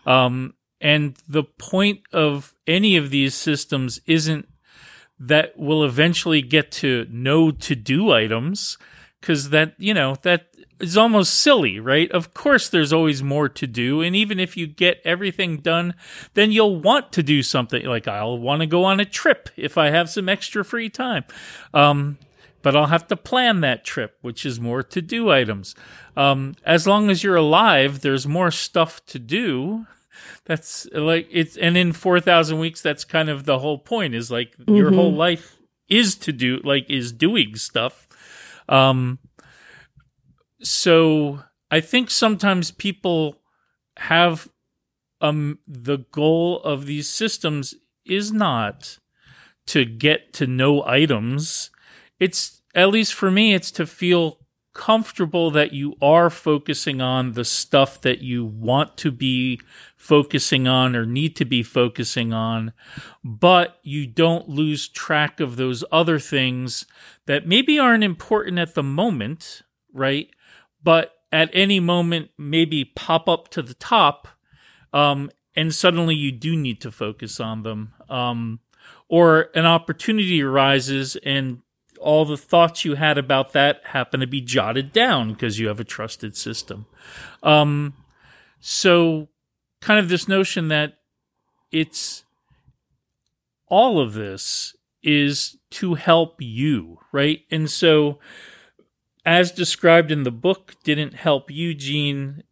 [0.06, 4.48] um, and the point of any of these systems isn't
[5.20, 8.76] that we'll eventually get to no to do items
[9.20, 10.47] because that you know that
[10.80, 12.10] is almost silly, right?
[12.12, 14.00] Of course, there's always more to do.
[14.00, 15.94] And even if you get everything done,
[16.34, 19.76] then you'll want to do something like I'll want to go on a trip if
[19.76, 21.24] I have some extra free time.
[21.74, 22.18] Um,
[22.62, 25.74] but I'll have to plan that trip, which is more to do items.
[26.16, 29.86] Um, as long as you're alive, there's more stuff to do.
[30.44, 34.56] That's like it's, and in 4,000 weeks, that's kind of the whole point is like
[34.58, 34.74] mm-hmm.
[34.74, 38.06] your whole life is to do, like, is doing stuff.
[38.68, 39.18] Um,
[40.60, 41.40] so
[41.70, 43.36] I think sometimes people
[43.96, 44.48] have
[45.20, 48.98] um the goal of these systems is not
[49.66, 51.70] to get to know items.
[52.18, 54.38] It's at least for me, it's to feel
[54.74, 59.60] comfortable that you are focusing on the stuff that you want to be
[59.96, 62.72] focusing on or need to be focusing on,
[63.24, 66.86] but you don't lose track of those other things
[67.26, 70.30] that maybe aren't important at the moment, right?
[70.82, 74.28] But at any moment maybe pop up to the top
[74.92, 77.92] um, and suddenly you do need to focus on them.
[78.08, 78.60] Um,
[79.08, 81.60] or an opportunity arises and
[82.00, 85.80] all the thoughts you had about that happen to be jotted down because you have
[85.80, 86.86] a trusted system.
[87.42, 87.94] Um,
[88.60, 89.28] so
[89.80, 90.98] kind of this notion that
[91.72, 92.24] it's
[93.66, 97.40] all of this is to help you right?
[97.50, 98.18] And so
[99.28, 102.44] as described in the book, didn't help you Jean,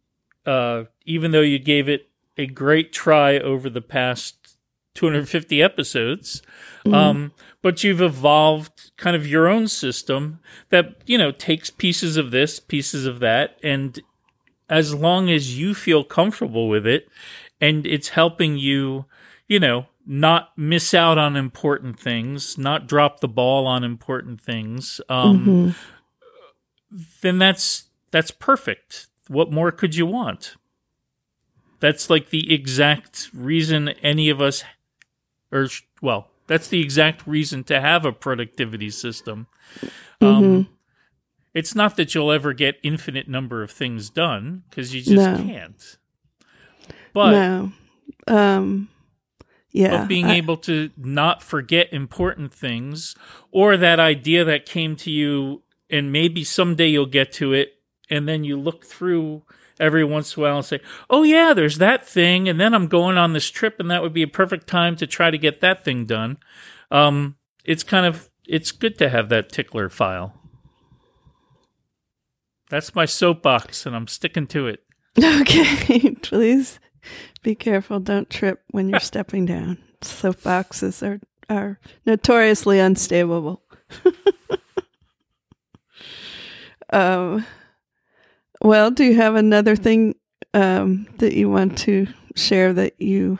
[0.45, 4.57] uh, even though you gave it a great try over the past
[4.93, 6.43] 250 episodes.
[6.85, 6.93] Mm-hmm.
[6.93, 7.31] Um,
[7.63, 12.59] but you've evolved kind of your own system that, you know, takes pieces of this,
[12.59, 13.57] pieces of that.
[13.63, 13.99] And
[14.69, 17.09] as long as you feel comfortable with it
[17.59, 19.05] and it's helping you,
[19.47, 25.01] you know, not miss out on important things, not drop the ball on important things.
[25.09, 25.69] Um, mm-hmm
[27.21, 29.07] then that's that's perfect.
[29.27, 30.55] What more could you want?
[31.79, 34.63] That's like the exact reason any of us,
[35.51, 35.67] or
[36.01, 39.47] well, that's the exact reason to have a productivity system.
[40.21, 40.25] Mm-hmm.
[40.25, 40.69] Um,
[41.53, 45.37] it's not that you'll ever get infinite number of things done because you just no.
[45.37, 45.97] can't.
[47.13, 47.71] But no.
[48.27, 48.89] um,
[49.71, 53.15] yeah, but being I, able to not forget important things,
[53.51, 57.73] or that idea that came to you and maybe someday you'll get to it
[58.09, 59.43] and then you look through
[59.79, 62.87] every once in a while and say, "Oh yeah, there's that thing," and then I'm
[62.87, 65.61] going on this trip, and that would be a perfect time to try to get
[65.61, 66.37] that thing done.
[66.91, 70.33] Um, it's kind of it's good to have that tickler file.
[72.69, 74.83] That's my soapbox, and I'm sticking to it.
[75.41, 76.79] Okay, please
[77.41, 77.99] be careful.
[77.99, 79.79] Don't trip when you're stepping down.
[80.01, 81.19] Soapboxes are
[81.49, 83.63] are notoriously unstable.
[86.91, 87.45] Um,
[88.61, 90.15] well, do you have another thing
[90.53, 93.39] um, that you want to share that you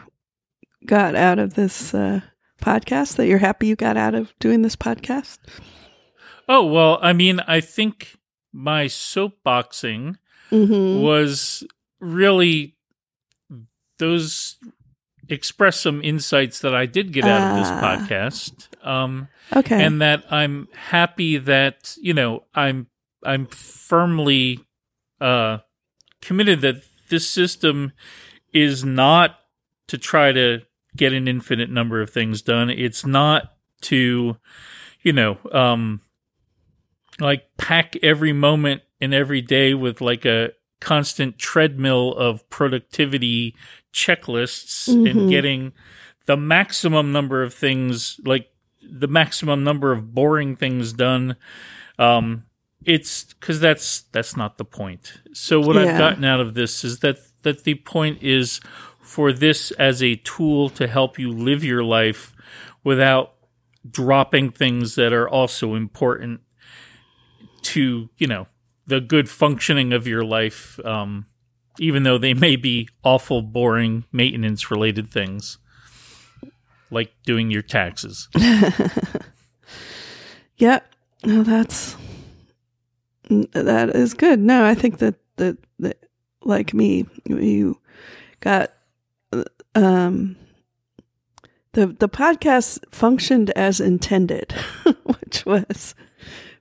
[0.86, 2.22] got out of this uh,
[2.62, 5.40] podcast that you're happy you got out of doing this podcast?
[6.50, 8.18] Oh, well, I mean, I think
[8.54, 10.16] my soapboxing
[10.52, 11.02] mm-hmm.
[11.02, 11.64] was
[12.00, 12.76] really
[14.00, 14.58] those
[15.30, 17.82] express some insights that I did get out of this ah.
[17.82, 18.86] podcast.
[18.86, 19.84] Um, okay.
[19.84, 22.88] And that I'm happy that, you know, I'm
[23.28, 24.60] I'm firmly
[25.20, 25.60] uh,
[26.22, 27.92] committed that this system
[28.54, 29.38] is not
[29.88, 30.62] to try to
[30.96, 32.70] get an infinite number of things done.
[32.70, 34.38] It's not to,
[35.02, 36.02] you know, um,
[37.20, 43.56] like pack every moment and every day with like a constant treadmill of productivity
[43.94, 45.06] checklists mm-hmm.
[45.06, 45.74] and getting
[46.26, 48.50] the maximum number of things, like
[48.82, 51.36] the maximum number of boring things done.
[52.00, 52.44] Um,
[52.88, 55.20] it's because that's that's not the point.
[55.34, 55.84] So what yeah.
[55.84, 58.62] I've gotten out of this is that that the point is
[59.02, 62.34] for this as a tool to help you live your life
[62.86, 63.34] without
[63.90, 66.42] dropping things that are also important
[67.62, 68.48] to you know
[68.86, 71.26] the good functioning of your life, um,
[71.80, 75.58] even though they may be awful, boring maintenance related things,
[76.90, 78.30] like doing your taxes.
[80.56, 80.80] yeah,
[81.26, 81.98] no, that's
[83.30, 84.40] that is good.
[84.40, 86.04] No, I think that that, that
[86.44, 87.80] like me, you
[88.40, 88.72] got
[89.76, 90.36] um
[91.74, 94.52] the the podcast functioned as intended,
[95.04, 95.96] which was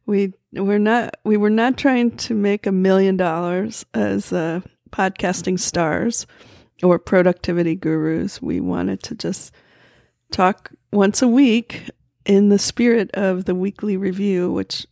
[0.06, 4.60] we we're not we were not trying to make a million dollars as uh,
[4.90, 6.26] podcasting stars
[6.82, 8.40] or productivity gurus.
[8.40, 9.52] We wanted to just
[10.30, 11.90] talk once a week
[12.24, 14.86] in the spirit of the weekly review, which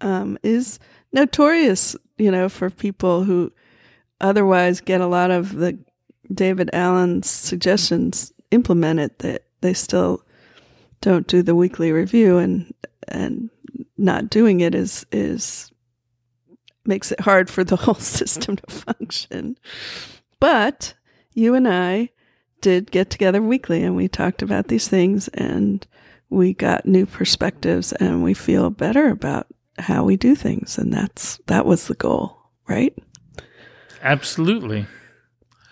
[0.00, 0.78] um, is
[1.12, 3.52] notorious, you know, for people who
[4.20, 5.78] otherwise get a lot of the
[6.32, 10.24] David Allen's suggestions implemented that they still
[11.00, 12.72] don't do the weekly review and
[13.06, 13.50] and
[13.96, 15.70] not doing it is is
[16.84, 19.56] makes it hard for the whole system to function.
[20.40, 20.94] But
[21.34, 22.10] you and I
[22.60, 25.86] did get together weekly and we talked about these things and
[26.30, 29.46] we got new perspectives and we feel better about
[29.78, 32.96] how we do things and that's that was the goal, right?
[34.02, 34.86] Absolutely.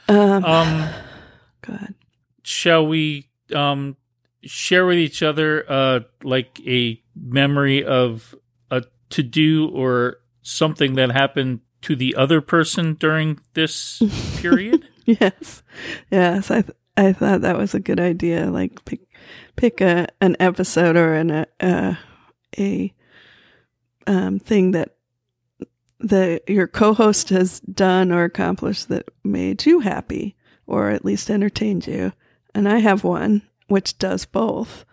[0.09, 0.89] Um, Um,
[1.63, 1.95] go ahead.
[2.43, 3.97] shall we um
[4.43, 8.35] share with each other uh like a memory of
[8.71, 14.03] a to do or something that happened to the other person during this
[14.39, 14.89] period?
[15.05, 15.63] Yes,
[16.11, 16.51] yes.
[16.51, 18.47] I th- I thought that was a good idea.
[18.51, 19.01] Like pick
[19.55, 21.99] pick a an episode or an a a,
[22.59, 22.93] a
[24.07, 24.97] um, thing that
[25.99, 30.37] the your co-host has done or accomplished that made you happy
[30.67, 32.13] or at least entertained you.
[32.55, 34.85] And I have one which does both.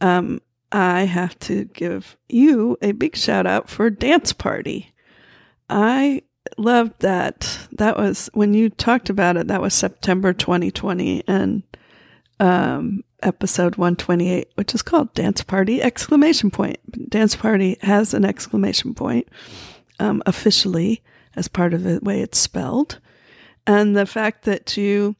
[0.00, 0.40] Um,
[0.72, 4.92] I have to give you a big shout out for Dance Party.
[5.68, 6.22] I
[6.56, 7.68] loved that.
[7.72, 11.62] That was when you talked about it, that was September 2020 and
[12.38, 17.10] um, episode 128, which is called Dance Party exclamation point.
[17.10, 19.28] Dance Party has an exclamation point
[19.98, 21.02] um, officially
[21.36, 22.98] as part of the way it's spelled.
[23.66, 25.16] And the fact that you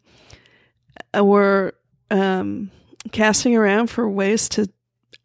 [1.17, 1.75] uh, were
[2.11, 2.71] um,
[3.13, 4.69] casting around for ways to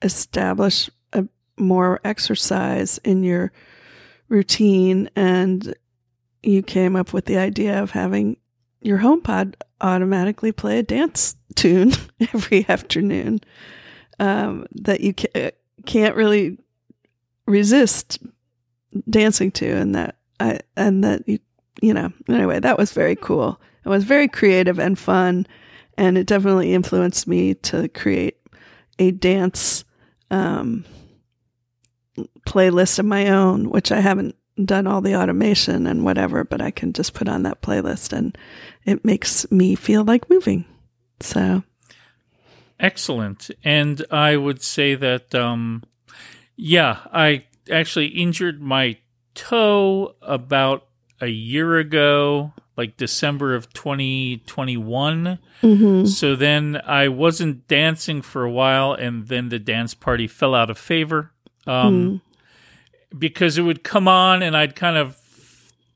[0.01, 1.25] establish a
[1.57, 3.51] more exercise in your
[4.27, 5.75] routine and
[6.43, 8.37] you came up with the idea of having
[8.85, 11.91] your HomePod automatically play a dance tune
[12.33, 13.39] every afternoon
[14.19, 15.51] um, that you ca-
[15.85, 16.57] can't really
[17.47, 18.19] resist
[19.09, 21.39] dancing to, and that I and that you
[21.81, 23.59] you know anyway that was very cool.
[23.83, 25.47] It was very creative and fun,
[25.97, 28.37] and it definitely influenced me to create
[28.99, 29.83] a dance
[30.31, 30.85] um,
[32.47, 36.71] playlist of my own, which I haven't done all the automation and whatever, but I
[36.71, 38.37] can just put on that playlist and
[38.85, 40.65] it makes me feel like moving.
[41.19, 41.63] So
[42.79, 43.51] Excellent.
[43.63, 45.83] And I would say that, um,
[46.55, 48.97] yeah, I actually injured my
[49.33, 50.85] toe about
[51.21, 55.39] a year ago, like December of 2021.
[55.61, 56.07] mhm.
[56.07, 60.69] So then I wasn't dancing for a while, and then the dance party fell out
[60.69, 61.31] of favor
[61.67, 62.21] um,
[63.17, 65.17] because it would come on and I'd kind of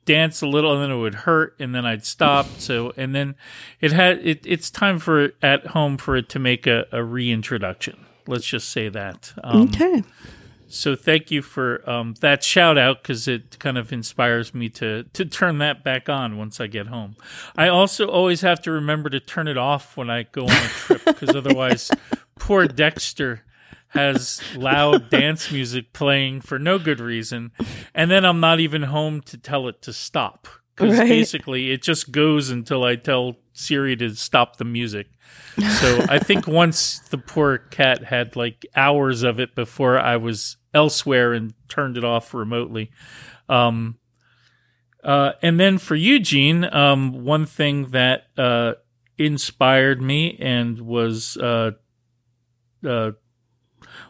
[0.10, 2.48] dance a little, and then it would hurt, and then I'd stop.
[2.58, 3.36] So and then
[3.80, 8.06] it had it, it's time for at home for it to make a, a reintroduction.
[8.26, 9.34] Let's just say that.
[9.44, 10.04] Um, okay.
[10.68, 15.04] so thank you for um, that shout out because it kind of inspires me to
[15.04, 17.16] to turn that back on once I get home.
[17.56, 20.70] I also always have to remember to turn it off when I go on a
[20.70, 21.92] trip because otherwise,
[22.40, 23.44] poor Dexter
[23.90, 27.52] has loud dance music playing for no good reason,
[27.94, 31.10] and then I'm not even home to tell it to stop because Right.
[31.10, 35.08] basically it just goes until I tell Siri to stop the music.
[35.58, 40.56] So I think once the poor cat had like hours of it before I was
[40.74, 42.92] elsewhere and turned it off remotely.
[43.50, 43.98] Um,
[45.04, 48.74] uh, and then for you Jean, um, one thing that uh,
[49.18, 51.72] inspired me and was uh,
[52.88, 53.12] uh,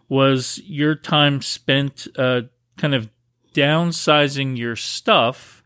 [0.07, 2.41] was your time spent uh,
[2.77, 3.09] kind of
[3.53, 5.63] downsizing your stuff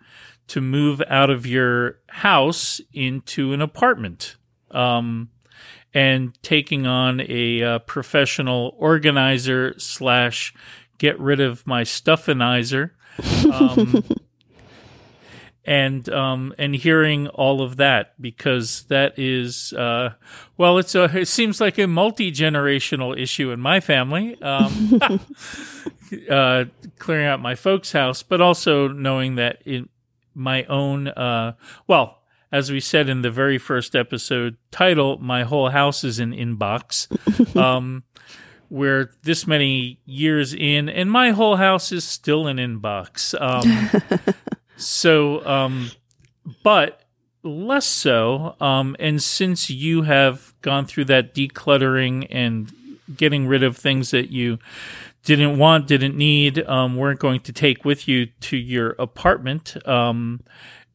[0.48, 4.36] to move out of your house into an apartment.
[4.72, 5.30] Um,
[5.94, 10.54] and taking on a uh, professional organizer slash
[10.98, 12.92] get rid of my stuffinizer.
[13.52, 14.04] Um,
[15.66, 20.14] and um, and hearing all of that because that is uh,
[20.58, 24.42] well, it's a it seems like a multi generational issue in my family.
[24.42, 25.00] Um,
[26.30, 26.66] uh,
[27.00, 29.90] clearing out my folks' house, but also knowing that in
[30.36, 31.54] my own uh,
[31.88, 36.34] well, as we said in the very first episode title, my whole house is an
[36.34, 37.08] inbox.
[37.58, 38.04] um,
[38.70, 43.34] we're this many years in, and my whole house is still an inbox.
[43.40, 44.36] Um,
[44.78, 45.92] so, um,
[46.64, 47.04] but
[47.44, 48.56] less so.
[48.60, 52.72] Um, and since you have gone through that decluttering and
[53.16, 54.60] getting rid of things that you
[55.24, 60.42] didn't want, didn't need, um, weren't going to take with you to your apartment, um,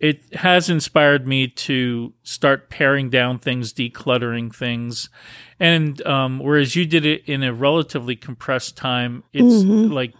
[0.01, 5.09] it has inspired me to start paring down things, decluttering things.
[5.59, 9.93] And um, whereas you did it in a relatively compressed time, it's mm-hmm.
[9.93, 10.15] like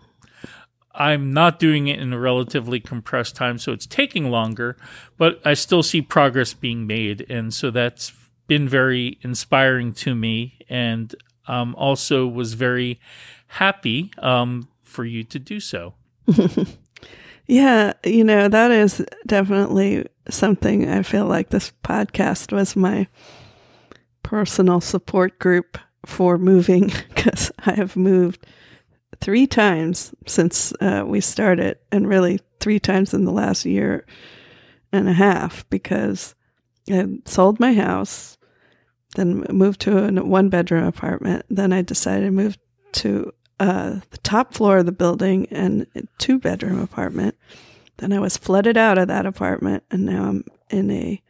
[0.99, 4.77] I'm not doing it in a relatively compressed time, so it's taking longer,
[5.17, 7.25] but I still see progress being made.
[7.31, 8.13] And so that's
[8.47, 11.15] been very inspiring to me and
[11.47, 13.01] um, also was very
[13.47, 15.95] happy um, for you to do so.
[17.49, 23.09] Yeah, you know, that is definitely something I feel like this podcast was my
[24.23, 28.47] personal support group for moving because I have moved
[29.21, 34.07] three times since uh, we started, and really three times in the last year
[34.93, 36.35] and a half because
[36.91, 38.39] I sold my house,
[39.15, 41.45] then moved to a one bedroom apartment.
[41.51, 42.59] Then I decided to move
[42.93, 47.37] to uh, the top floor of the building and a two bedroom apartment.
[47.97, 51.21] Then I was flooded out of that apartment, and now I'm in a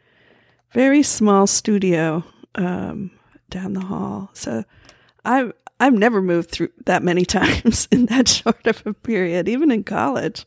[0.71, 2.23] very small studio
[2.55, 3.11] um,
[3.49, 4.29] down the hall.
[4.33, 4.63] So
[5.25, 9.71] I've I've never moved through that many times in that short of a period, even
[9.71, 10.45] in college.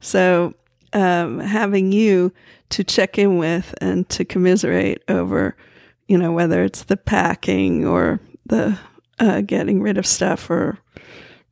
[0.00, 0.54] So
[0.92, 2.32] um, having you
[2.70, 5.56] to check in with and to commiserate over,
[6.08, 8.78] you know, whether it's the packing or the
[9.18, 10.78] uh, getting rid of stuff or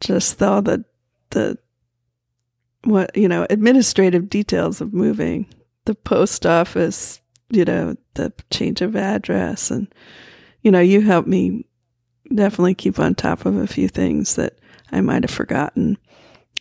[0.01, 0.85] just all the
[1.31, 1.59] the
[2.85, 5.47] what you know administrative details of moving
[5.87, 9.93] the post office you know the change of address and
[10.63, 11.65] you know you helped me
[12.35, 14.59] definitely keep on top of a few things that
[14.93, 15.97] i might have forgotten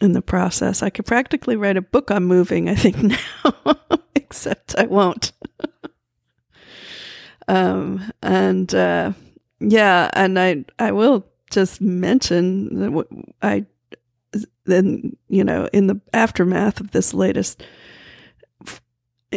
[0.01, 0.84] in the process.
[0.84, 3.78] I could practically write a book on moving i think now
[4.15, 5.32] except i won't.
[7.45, 9.11] Um and uh
[9.59, 13.65] yeah and i i will just mention that I
[14.65, 17.63] then you know in the aftermath of this latest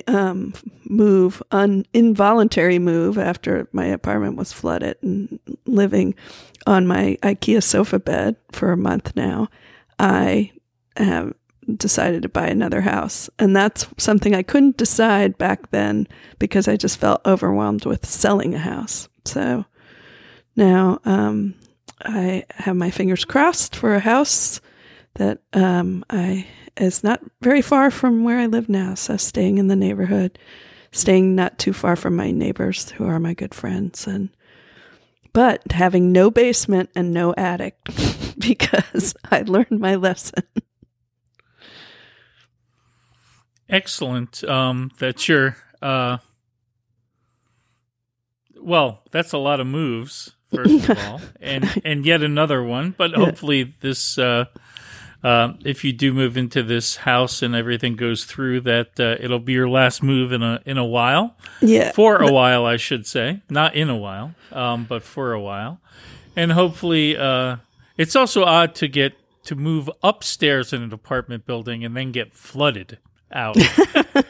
[0.06, 6.14] um, move, an involuntary move after my apartment was flooded and living
[6.66, 9.48] on my IKEA sofa bed for a month now,
[9.98, 10.52] I
[10.96, 11.34] have
[11.76, 13.28] decided to buy another house.
[13.38, 16.06] And that's something I couldn't decide back then
[16.38, 19.08] because I just felt overwhelmed with selling a house.
[19.24, 19.64] So
[20.54, 21.54] now um,
[22.02, 24.60] I have my fingers crossed for a house
[25.14, 26.46] that um, I
[26.76, 28.94] is not very far from where I live now.
[28.94, 30.38] So staying in the neighborhood,
[30.92, 34.30] staying not too far from my neighbors who are my good friends, and
[35.32, 37.76] but having no basement and no attic
[38.38, 40.44] because I learned my lesson.
[43.68, 44.44] Excellent.
[44.44, 46.18] Um, that's your uh,
[48.60, 52.94] well, that's a lot of moves first of all, and and yet another one.
[52.96, 54.46] But hopefully, this uh,
[55.26, 59.40] uh, if you do move into this house and everything goes through, that uh, it'll
[59.40, 61.36] be your last move in a in a while.
[61.60, 65.40] Yeah, for a while, I should say, not in a while, um, but for a
[65.40, 65.80] while,
[66.36, 67.56] and hopefully, uh,
[67.96, 69.14] it's also odd to get
[69.46, 72.98] to move upstairs in an apartment building and then get flooded
[73.32, 73.56] out.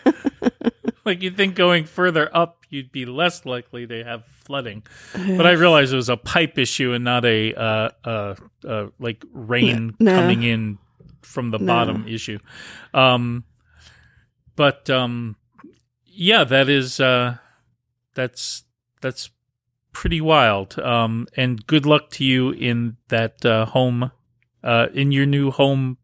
[1.04, 4.82] like you think going further up, you'd be less likely to have flooding.
[5.12, 8.34] But I realized it was a pipe issue and not a uh, uh,
[8.66, 10.14] uh, like rain no.
[10.14, 10.78] coming in
[11.26, 11.66] from the no.
[11.66, 12.38] bottom issue.
[12.94, 13.44] Um,
[14.54, 15.36] but um,
[16.04, 17.36] yeah, that is uh,
[18.14, 18.64] that's
[19.00, 19.30] that's
[19.92, 20.78] pretty wild.
[20.78, 24.10] Um, and good luck to you in that uh, home,
[24.62, 25.98] uh, in your new home.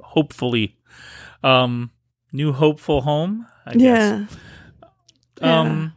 [0.00, 0.76] Hopefully,
[1.42, 1.90] um,
[2.32, 3.46] new hopeful home.
[3.64, 4.26] I yeah.
[4.28, 4.38] Guess.
[5.40, 5.94] Um,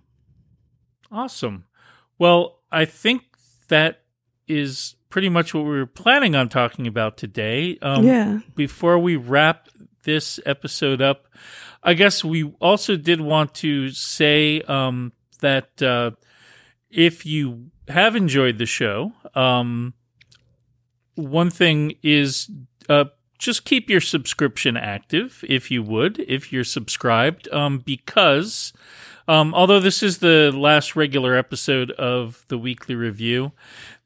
[1.11, 1.17] yeah.
[1.19, 1.65] awesome.
[2.17, 3.23] Well, I think
[3.67, 4.03] that
[4.47, 7.77] is pretty much what we were planning on talking about today.
[7.81, 8.39] Um, yeah.
[8.53, 9.69] Before we wrap
[10.03, 11.29] this episode up,
[11.81, 16.11] I guess we also did want to say um, that uh,
[16.89, 19.93] if you have enjoyed the show, um,
[21.15, 22.51] one thing is
[22.89, 23.05] uh,
[23.39, 28.73] just keep your subscription active if you would, if you're subscribed, um, because
[29.29, 33.53] um, although this is the last regular episode of the weekly review,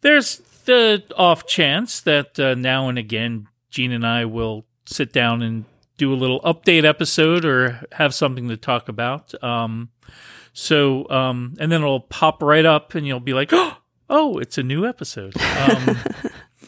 [0.02, 0.36] there's
[0.70, 5.66] the off chance that uh, now and again Jean and I will sit down and
[5.98, 9.34] do a little update episode or have something to talk about.
[9.44, 9.90] Um,
[10.54, 13.52] so, um, and then it'll pop right up and you'll be like,
[14.10, 15.36] oh, it's a new episode.
[15.40, 15.98] Um,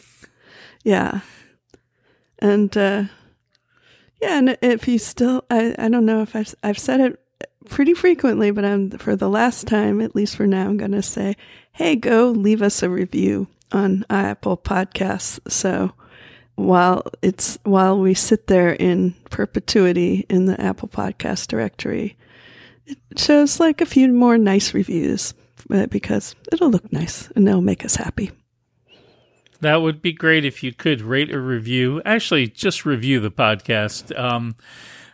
[0.84, 1.20] yeah.
[2.38, 3.04] And, uh,
[4.20, 7.20] yeah, and if you still, I, I don't know if I've, I've said it
[7.68, 11.02] pretty frequently, but I'm for the last time, at least for now, I'm going to
[11.02, 11.36] say,
[11.72, 15.40] hey, go leave us a review on Apple Podcasts.
[15.50, 15.92] So
[16.54, 22.16] while it's while we sit there in perpetuity in the Apple Podcast directory,
[22.86, 25.34] it shows like a few more nice reviews
[25.70, 28.30] uh, because it'll look nice and it'll make us happy.
[29.60, 32.02] That would be great if you could rate a review.
[32.04, 34.16] Actually, just review the podcast.
[34.18, 34.56] Um,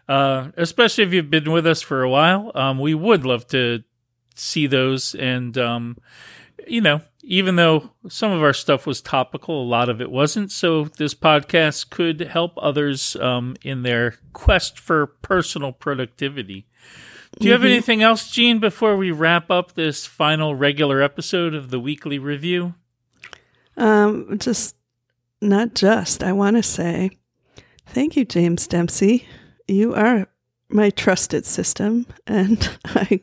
[0.09, 2.51] uh, especially if you've been with us for a while.
[2.55, 3.85] Um, we would love to
[4.35, 5.15] see those.
[5.15, 5.99] And, um,
[6.67, 10.51] you know, even though some of our stuff was topical, a lot of it wasn't.
[10.51, 16.67] So this podcast could help others um, in their quest for personal productivity.
[17.39, 17.69] Do you have mm-hmm.
[17.69, 22.73] anything else, Jean, before we wrap up this final regular episode of the weekly review?
[23.77, 24.75] Um, just
[25.43, 26.25] not just.
[26.25, 27.11] I want to say
[27.89, 29.29] thank you, James Dempsey,
[29.69, 30.27] you are
[30.71, 33.21] my trusted system, and I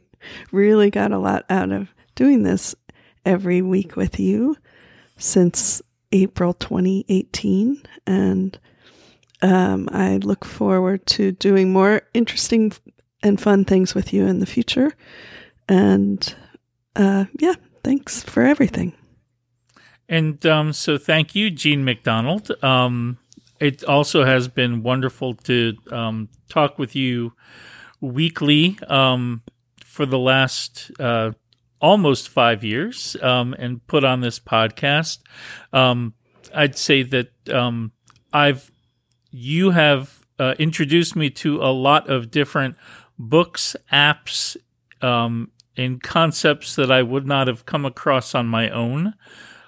[0.52, 2.76] really got a lot out of doing this
[3.26, 4.58] every week with you
[5.18, 7.82] since April 2018.
[8.06, 8.58] And
[9.42, 12.72] um, I look forward to doing more interesting
[13.24, 14.94] and fun things with you in the future.
[15.68, 16.36] And
[16.96, 18.94] uh, yeah, thanks for everything.
[20.08, 22.52] And um, so, thank you, Jean MacDonald.
[22.64, 23.18] Um,
[23.60, 27.34] it also has been wonderful to um, talk with you
[28.02, 29.42] weekly um,
[29.84, 31.32] for the last uh,
[31.86, 35.20] almost five years um, and put on this podcast.
[35.72, 36.16] Um,
[36.52, 37.92] I'd say that um,
[38.34, 38.72] I've
[39.30, 42.76] you have uh, introduced me to a lot of different
[43.20, 44.58] books, apps,
[45.04, 49.14] um, and concepts that I would not have come across on my own.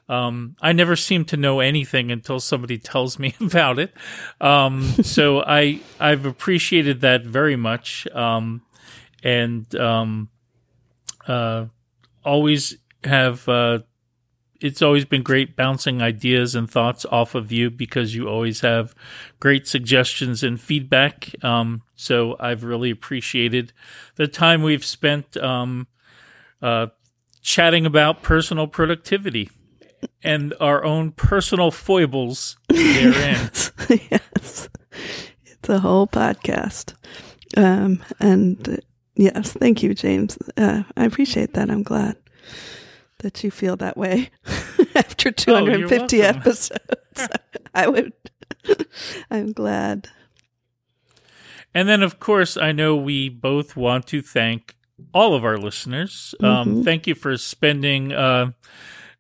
[0.10, 3.94] Um, I never seem to know anything until somebody tells me about it.
[4.42, 8.08] Um, so I I've appreciated that very much,
[9.24, 9.76] and
[11.28, 11.66] uh,
[12.28, 13.48] always have.
[13.48, 13.80] Uh,
[14.60, 18.96] it's always been great bouncing ideas and thoughts off of you because you always have
[19.40, 21.32] great suggestions and feedback.
[21.44, 23.72] Um, so I've really appreciated
[24.16, 25.88] the time we've spent um,
[26.60, 26.88] uh,
[27.44, 29.52] chatting about personal productivity
[30.24, 33.52] and our own personal foibles therein.
[33.90, 34.70] yes.
[35.46, 36.96] It's a whole podcast.
[37.56, 38.82] Um, and
[39.18, 40.38] yes, thank you, James.
[40.56, 41.70] Uh, I appreciate that.
[41.70, 42.16] I'm glad
[43.20, 44.30] that you feel that way
[44.96, 47.28] after 250 oh, episodes.
[47.74, 48.14] I would,
[49.32, 50.10] I'm glad.
[51.74, 54.76] And then, of course, I know we both want to thank
[55.14, 56.34] all of our listeners.
[56.42, 56.82] Um, mm-hmm.
[56.84, 58.52] Thank you for spending uh,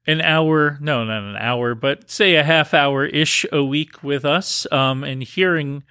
[0.07, 4.25] an hour, no, not an hour, but say a half hour ish a week with
[4.25, 5.83] us um, and hearing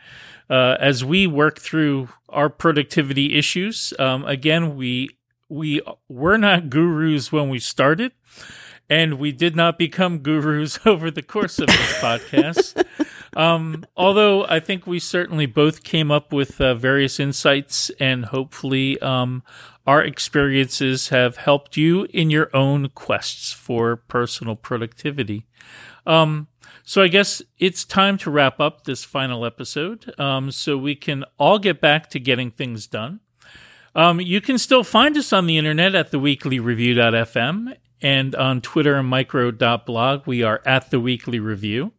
[0.49, 3.93] uh, as we work through our productivity issues.
[3.99, 5.11] Um, again, we
[5.49, 8.13] we were not gurus when we started,
[8.89, 12.85] and we did not become gurus over the course of this podcast.
[13.37, 18.99] Um, although I think we certainly both came up with uh, various insights and hopefully
[19.01, 19.43] um,
[19.87, 25.45] our experiences have helped you in your own quests for personal productivity.
[26.07, 26.49] Um,
[26.89, 31.25] so I guess it's time to wrap up this final episode um, so we can
[31.37, 33.19] all get back to getting things done.
[33.97, 39.09] Um, you can still find us on the internet at theweeklyreview.fm and on Twitter and
[39.09, 40.29] micro.blog.
[40.29, 41.93] We are at the weekly review.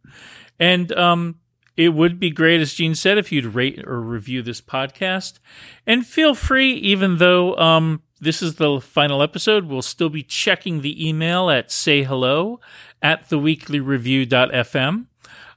[0.58, 1.36] And um,
[1.76, 5.38] it would be great, as Jean said, if you'd rate or review this podcast.
[5.86, 10.80] And feel free, even though um, this is the final episode, we'll still be checking
[10.80, 12.60] the email at say hello
[13.00, 15.06] at theweeklyreview.fm.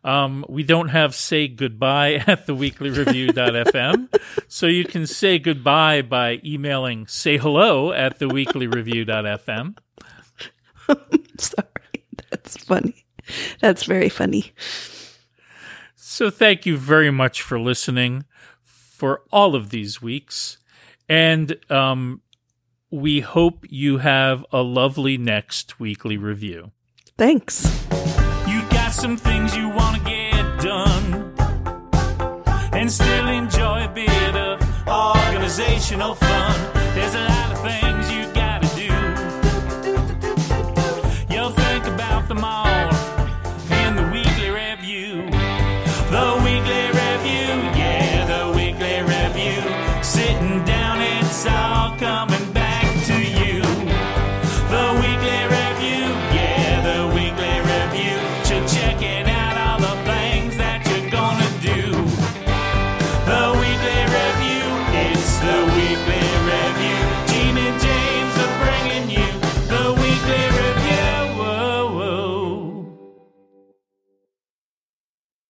[0.03, 4.07] Um, we don't have say goodbye at theweeklyreview.fm.
[4.47, 9.77] so you can say goodbye by emailing say hello at theweeklyreview.fm.
[11.37, 11.67] Sorry.
[12.29, 13.05] That's funny.
[13.59, 14.53] That's very funny.
[15.95, 18.25] So thank you very much for listening
[18.63, 20.57] for all of these weeks.
[21.07, 22.21] And um,
[22.91, 26.71] we hope you have a lovely next weekly review.
[27.17, 27.65] Thanks.
[28.47, 31.33] You got some things you want to get done.
[32.73, 36.73] and still enjoy a bit of organizational fun.
[36.95, 38.40] There's a lot of things you gotta